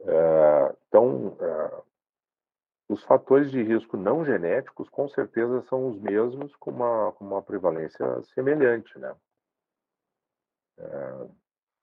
[0.00, 1.82] Uh, então, uh,
[2.88, 7.42] os fatores de risco não genéticos, com certeza, são os mesmos, com uma, com uma
[7.42, 8.98] prevalência semelhante.
[8.98, 9.14] Né?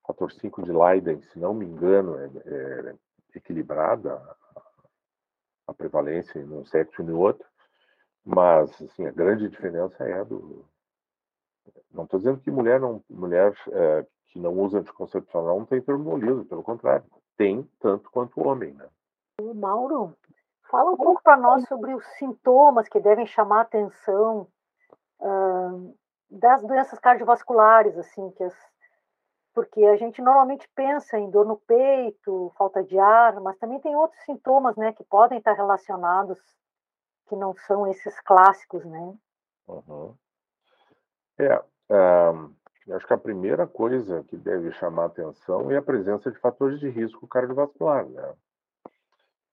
[0.09, 2.95] Fator 5 de Leiden, se não me engano, é, é
[3.35, 4.19] equilibrada
[5.67, 7.47] a, prevalência em um sexo e no outro,
[8.25, 10.65] mas assim, a grande diferença é a do.
[11.91, 16.43] Não estou dizendo que mulher, não, mulher é, que não usa anticoncepcional não tem termolismo,
[16.45, 17.05] pelo contrário,
[17.37, 18.73] tem tanto quanto o homem.
[18.73, 18.89] Né?
[19.53, 20.15] Mauro,
[20.69, 24.47] Fala um pouco para nós sobre os sintomas que devem chamar a atenção
[25.19, 25.95] uh,
[26.29, 28.68] das doenças cardiovasculares, assim, que as,
[29.53, 33.95] porque a gente normalmente pensa em dor no peito, falta de ar, mas também tem
[33.95, 36.39] outros sintomas, né, que podem estar relacionados,
[37.27, 39.13] que não são esses clássicos, né?
[39.67, 40.15] Uhum.
[41.37, 42.53] É, um,
[42.93, 46.89] acho que a primeira coisa que deve chamar atenção é a presença de fatores de
[46.89, 48.33] risco cardiovascular, né?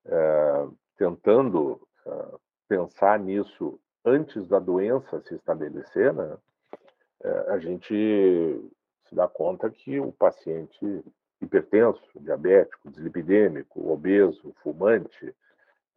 [0.06, 6.36] É, tentando uh, pensar nisso antes da doença se estabelecer, né,
[7.24, 8.70] uh, a gente
[9.08, 11.04] se dá conta que o paciente
[11.40, 15.34] hipertenso, diabético, dislipidêmico, obeso, fumante,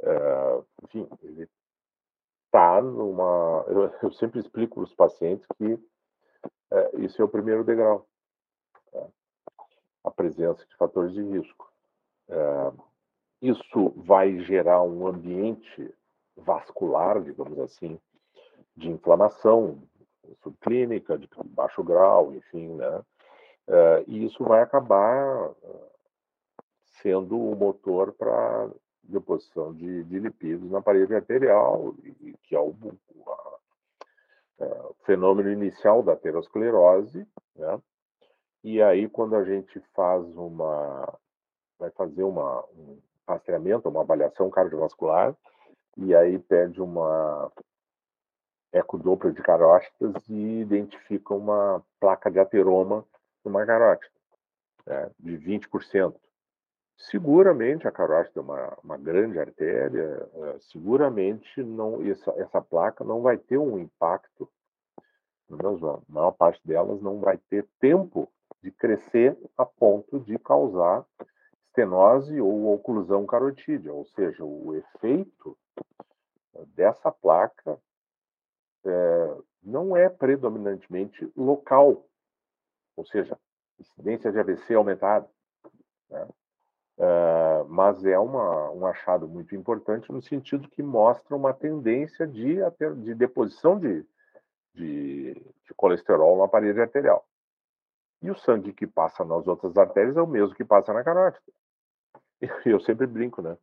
[0.02, 1.48] uh, enfim, ele
[2.46, 3.64] está numa.
[3.68, 5.80] Eu, eu, sempre explico para os pacientes que
[6.72, 8.08] eh, isso é o primeiro degrau,
[8.92, 9.08] tá?
[10.04, 11.72] a presença de fatores de risco.
[13.42, 15.94] Isso vai gerar um ambiente
[16.36, 18.00] vascular, digamos assim,
[18.76, 19.82] de inflamação
[20.44, 23.02] subclínica, de baixo grau, enfim, né?
[23.68, 25.90] Uh, e isso vai acabar eh,
[27.02, 28.68] sendo o motor para
[29.04, 31.94] deposição de, de, lipídios na parede arterial,
[32.44, 32.74] que é o,
[33.28, 33.58] a,
[34.60, 37.80] é, fenômeno inicial da aterosclerose, né?
[38.64, 41.18] E aí, quando a gente faz uma,
[41.78, 45.36] vai fazer uma, um, rastreamento, uma avaliação cardiovascular,
[45.96, 47.52] e aí pede uma
[48.72, 53.06] ecodoppler de carótidas e identifica uma placa de ateroma
[53.44, 54.12] numa carótida,
[54.86, 56.16] né, de 20%.
[56.98, 63.22] Seguramente a carótida é uma, uma grande artéria, é, seguramente não essa, essa placa não
[63.22, 64.50] vai ter um impacto,
[65.48, 68.30] pelo menos a maior parte delas não vai ter tempo
[68.62, 71.06] de crescer a ponto de causar
[71.68, 75.58] estenose ou oclusão carotídea, ou seja, o efeito
[76.76, 77.80] dessa placa
[78.86, 82.06] é, não é predominantemente local,
[82.96, 83.38] ou seja,
[83.80, 85.30] incidência de AVC aumentada,
[86.10, 86.28] né?
[86.98, 92.58] é, mas é uma, um achado muito importante no sentido que mostra uma tendência de,
[93.04, 94.06] de deposição de,
[94.74, 97.26] de, de colesterol na parede arterial.
[98.22, 101.42] E o sangue que passa nas outras artérias é o mesmo que passa na carótida.
[102.66, 103.58] Eu sempre brinco, né?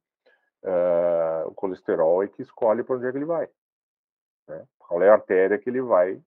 [0.62, 3.48] Uh, o colesterol é que escolhe para onde é que ele vai.
[4.48, 4.66] Né?
[4.78, 6.22] Qual é a artéria que ele vai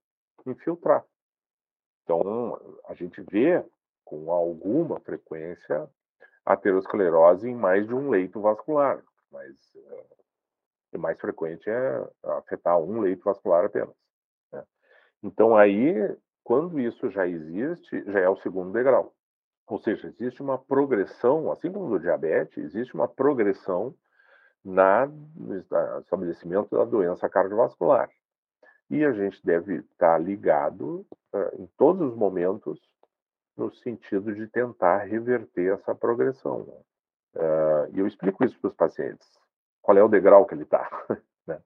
[0.45, 1.05] infiltrar.
[2.03, 3.63] Então, a gente vê
[4.03, 5.89] com alguma frequência
[6.45, 9.55] aterosclerose em mais de um leito vascular, mas
[10.91, 13.95] o mais frequente é afetar um leito vascular apenas.
[14.51, 14.63] Né?
[15.21, 15.93] Então, aí,
[16.43, 19.13] quando isso já existe, já é o segundo degrau.
[19.67, 23.93] Ou seja, existe uma progressão, assim como no diabetes, existe uma progressão
[24.63, 25.57] na, no
[26.01, 28.09] estabelecimento da doença cardiovascular.
[28.89, 32.79] E a gente deve estar ligado uh, em todos os momentos
[33.55, 36.61] no sentido de tentar reverter essa progressão.
[37.35, 39.27] Uh, e eu explico isso para os pacientes.
[39.81, 40.89] Qual é o degrau que ele está?
[41.45, 41.59] né?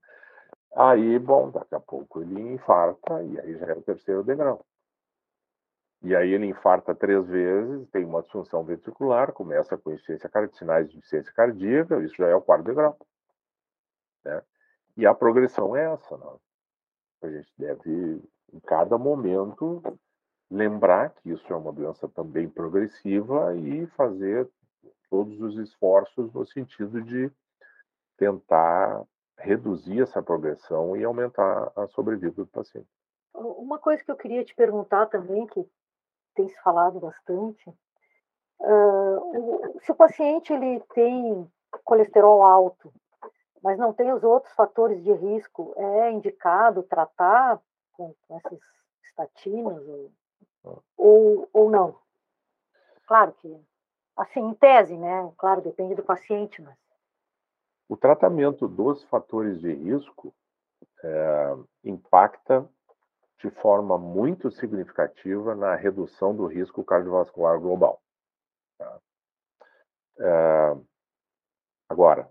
[0.75, 4.65] Aí, bom, daqui a pouco ele infarta e aí já é o terceiro degrau.
[6.03, 10.89] E aí ele infarta três vezes, tem uma disfunção ventricular, começa com insuficiência cardíaca, sinais
[10.89, 12.97] de insuficiência cardíaca, isso já é o quarto degrau.
[14.25, 14.41] Né?
[14.97, 16.17] E a progressão é essa.
[16.17, 16.25] Né?
[17.21, 19.81] A gente deve, em cada momento,
[20.51, 24.49] lembrar que isso é uma doença também progressiva e fazer
[25.09, 27.31] todos os esforços no sentido de
[28.17, 29.03] tentar
[29.37, 32.89] reduzir essa progressão e aumentar a sobrevida do paciente.
[33.33, 35.65] Uma coisa que eu queria te perguntar também, que
[36.33, 37.69] tem se falado bastante,
[38.59, 41.49] uh, se o paciente ele tem
[41.83, 42.93] colesterol alto,
[43.61, 47.61] mas não tem os outros fatores de risco, é indicado tratar
[47.93, 48.59] com, com essas
[49.03, 50.11] estatinas ou,
[50.97, 51.97] ou, ou não?
[53.07, 53.59] Claro que,
[54.17, 55.31] assim, em tese, né?
[55.37, 56.77] Claro, depende do paciente, mas
[57.93, 60.33] o tratamento dos fatores de risco
[61.03, 62.67] é, impacta
[63.43, 68.01] de forma muito significativa na redução do risco cardiovascular global.
[68.77, 68.99] Tá?
[70.19, 70.77] É,
[71.89, 72.29] agora,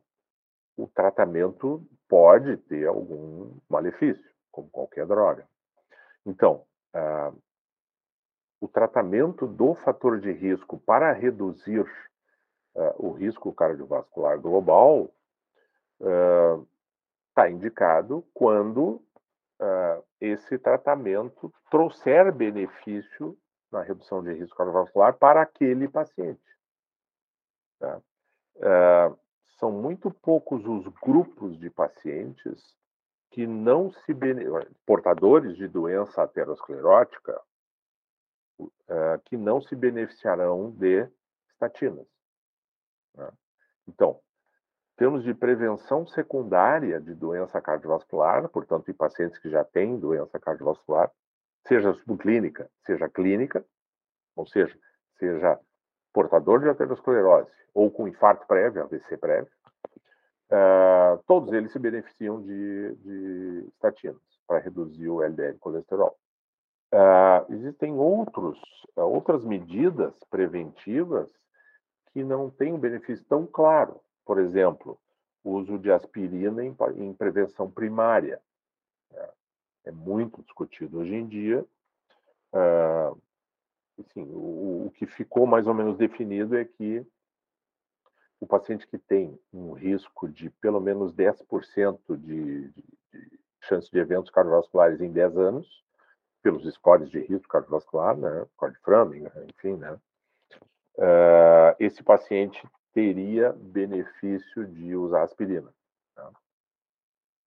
[0.75, 5.47] o tratamento pode ter algum malefício, como qualquer droga.
[6.25, 7.33] Então, é,
[8.59, 11.85] o tratamento do fator de risco para reduzir
[12.75, 15.11] é, o risco cardiovascular global
[16.01, 19.03] está uh, indicado quando
[19.63, 23.39] uh, esse tratamento trouxer benefício
[23.71, 26.43] na redução de risco cardiovascular para aquele paciente.
[27.79, 28.03] Tá?
[28.57, 29.19] Uh,
[29.59, 32.77] são muito poucos os grupos de pacientes
[33.31, 34.15] que não se
[34.85, 37.41] portadores de doença aterosclerótica
[39.25, 41.09] que não se beneficiarão de
[41.51, 42.07] estatinas.
[43.15, 43.31] Né?
[43.89, 44.21] Então,
[45.03, 51.11] termos de prevenção secundária de doença cardiovascular, portanto, em pacientes que já têm doença cardiovascular,
[51.67, 53.65] seja subclínica, seja clínica,
[54.37, 54.73] ou seja,
[55.19, 55.59] seja
[56.13, 59.51] portador de aterosclerose ou com infarto prévio, AVC prévio,
[60.53, 66.17] uh, todos eles se beneficiam de, de estatinas para reduzir o LDL colesterol.
[66.95, 68.57] Uh, existem outros,
[68.97, 71.29] uh, outras medidas preventivas
[72.13, 74.01] que não têm um benefício tão claro.
[74.25, 74.99] Por exemplo,
[75.45, 78.41] uso de aspirina em, em prevenção primária.
[79.13, 79.31] É,
[79.87, 81.67] é, muito discutido hoje em dia.
[82.53, 83.21] Uh,
[83.99, 87.05] assim, o, o, que ficou mais ou menos definido é que
[88.41, 93.99] o paciente que tem um risco de pelo menos 10% de, de, de chance de
[93.99, 95.83] eventos cardiovasculares em 10 anos,
[96.43, 98.73] pelos scores de risco cardiovascular, né, score
[99.11, 99.93] de enfim, né,
[100.97, 102.61] uh, esse paciente
[102.93, 105.73] teria benefício de usar aspirina.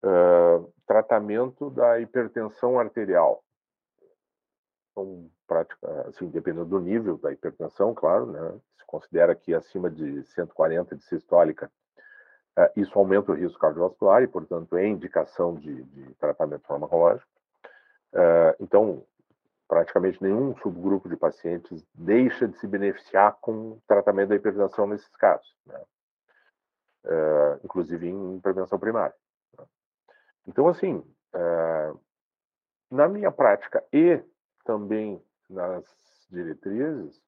[0.03, 3.43] Uh, tratamento da hipertensão arterial.
[4.93, 8.61] Então, prática, assim, dependendo do nível da hipertensão, claro, né?
[8.79, 11.73] Se considera que acima de 140 de sistólica,
[12.59, 17.31] uh, isso aumenta o risco cardiovascular e, portanto, é indicação de, de tratamento farmacológico.
[18.13, 19.03] Uh, então,
[19.75, 25.17] praticamente nenhum subgrupo de pacientes deixa de se beneficiar com o tratamento da hipertensão nesses
[25.17, 25.83] casos, né?
[27.07, 29.17] uh, inclusive em prevenção primária.
[29.59, 29.65] Né?
[30.47, 30.99] Então, assim,
[31.35, 32.01] uh,
[32.89, 34.23] na minha prática e
[34.65, 35.21] também
[35.51, 35.85] nas
[36.31, 37.21] diretrizes,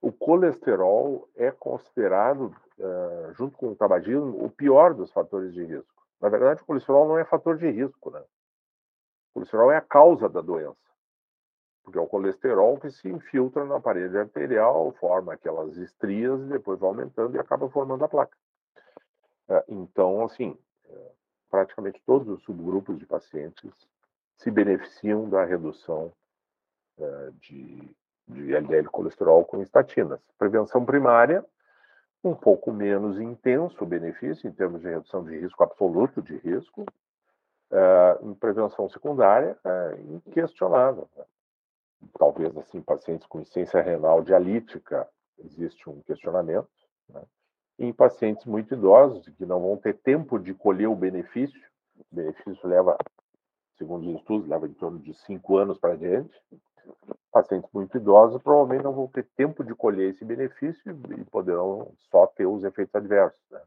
[0.00, 6.02] o colesterol é considerado, uh, junto com o tabagismo, o pior dos fatores de risco.
[6.22, 8.20] Na verdade, o colesterol não é fator de risco, né?
[8.20, 10.91] O colesterol é a causa da doença
[11.82, 16.78] porque é o colesterol que se infiltra na parede arterial, forma aquelas estrias e depois
[16.78, 18.36] vai aumentando e acaba formando a placa.
[19.48, 20.56] É, então, assim,
[20.88, 21.10] é,
[21.50, 23.72] praticamente todos os subgrupos de pacientes
[24.36, 26.12] se beneficiam da redução
[26.98, 27.94] é, de,
[28.28, 30.20] de LDL colesterol com estatinas.
[30.38, 31.44] Prevenção primária,
[32.22, 36.86] um pouco menos intenso o benefício em termos de redução de risco absoluto de risco.
[38.22, 41.08] em prevenção secundária, é inquestionável.
[41.16, 41.24] Né?
[42.18, 46.68] Talvez assim pacientes com insuficiência renal dialítica existe um questionamento.
[47.08, 47.22] Né?
[47.78, 51.60] Em pacientes muito idosos que não vão ter tempo de colher o benefício,
[51.98, 52.96] o benefício leva
[53.76, 56.34] segundo os estudos, leva em torno de cinco anos para diante.
[57.32, 62.26] Pacientes muito idosos provavelmente não vão ter tempo de colher esse benefício e poderão só
[62.26, 63.40] ter os efeitos adversos.
[63.50, 63.60] Né?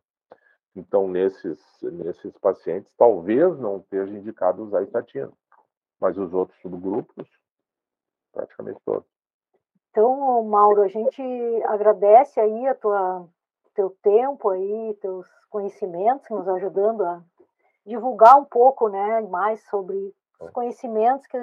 [0.76, 5.32] Então, nesses, nesses pacientes, talvez não esteja indicado usar estatina,
[6.00, 7.28] mas os outros subgrupos,
[8.36, 9.08] praticamente todos.
[9.90, 11.22] Então, Mauro, a gente
[11.68, 13.26] agradece aí a tua
[13.74, 17.22] teu tempo aí, teus conhecimentos, nos ajudando a
[17.86, 21.38] divulgar um pouco, né, mais sobre os conhecimentos que,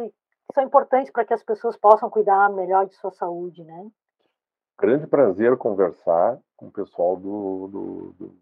[0.54, 3.90] são importantes para que as pessoas possam cuidar melhor de sua saúde, né?
[4.78, 8.34] Grande prazer conversar com o pessoal do, do, do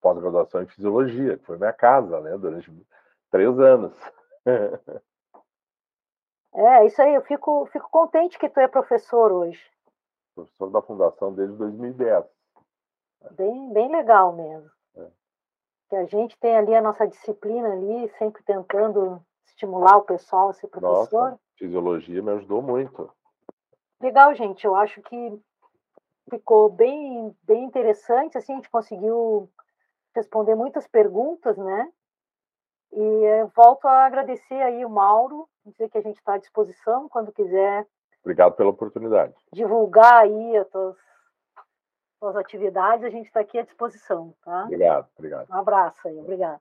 [0.00, 2.72] pós-graduação em fisiologia, que foi minha casa, né, durante
[3.30, 3.92] três anos.
[6.54, 9.60] É, isso aí, eu fico, fico contente que tu é professor hoje.
[10.34, 12.24] Professor da fundação desde 2010.
[13.32, 14.70] Bem, bem legal mesmo.
[14.96, 15.06] É.
[15.88, 20.52] Que a gente tem ali a nossa disciplina ali, sempre tentando estimular o pessoal a
[20.52, 21.30] ser professor.
[21.30, 23.10] Nossa, fisiologia me ajudou muito.
[24.00, 24.64] Legal, gente.
[24.64, 25.42] Eu acho que
[26.30, 28.38] ficou bem, bem interessante.
[28.38, 29.50] Assim, a gente conseguiu
[30.14, 31.92] responder muitas perguntas, né?
[32.92, 37.32] E volto a agradecer aí o Mauro, dizer que a gente está à disposição quando
[37.32, 37.86] quiser.
[38.22, 39.34] Obrigado pela oportunidade.
[39.52, 40.96] Divulgar aí as tuas,
[42.20, 44.64] tuas atividades, a gente está aqui à disposição, tá?
[44.64, 45.50] Obrigado, obrigado.
[45.50, 46.60] Um abraço aí, obrigado.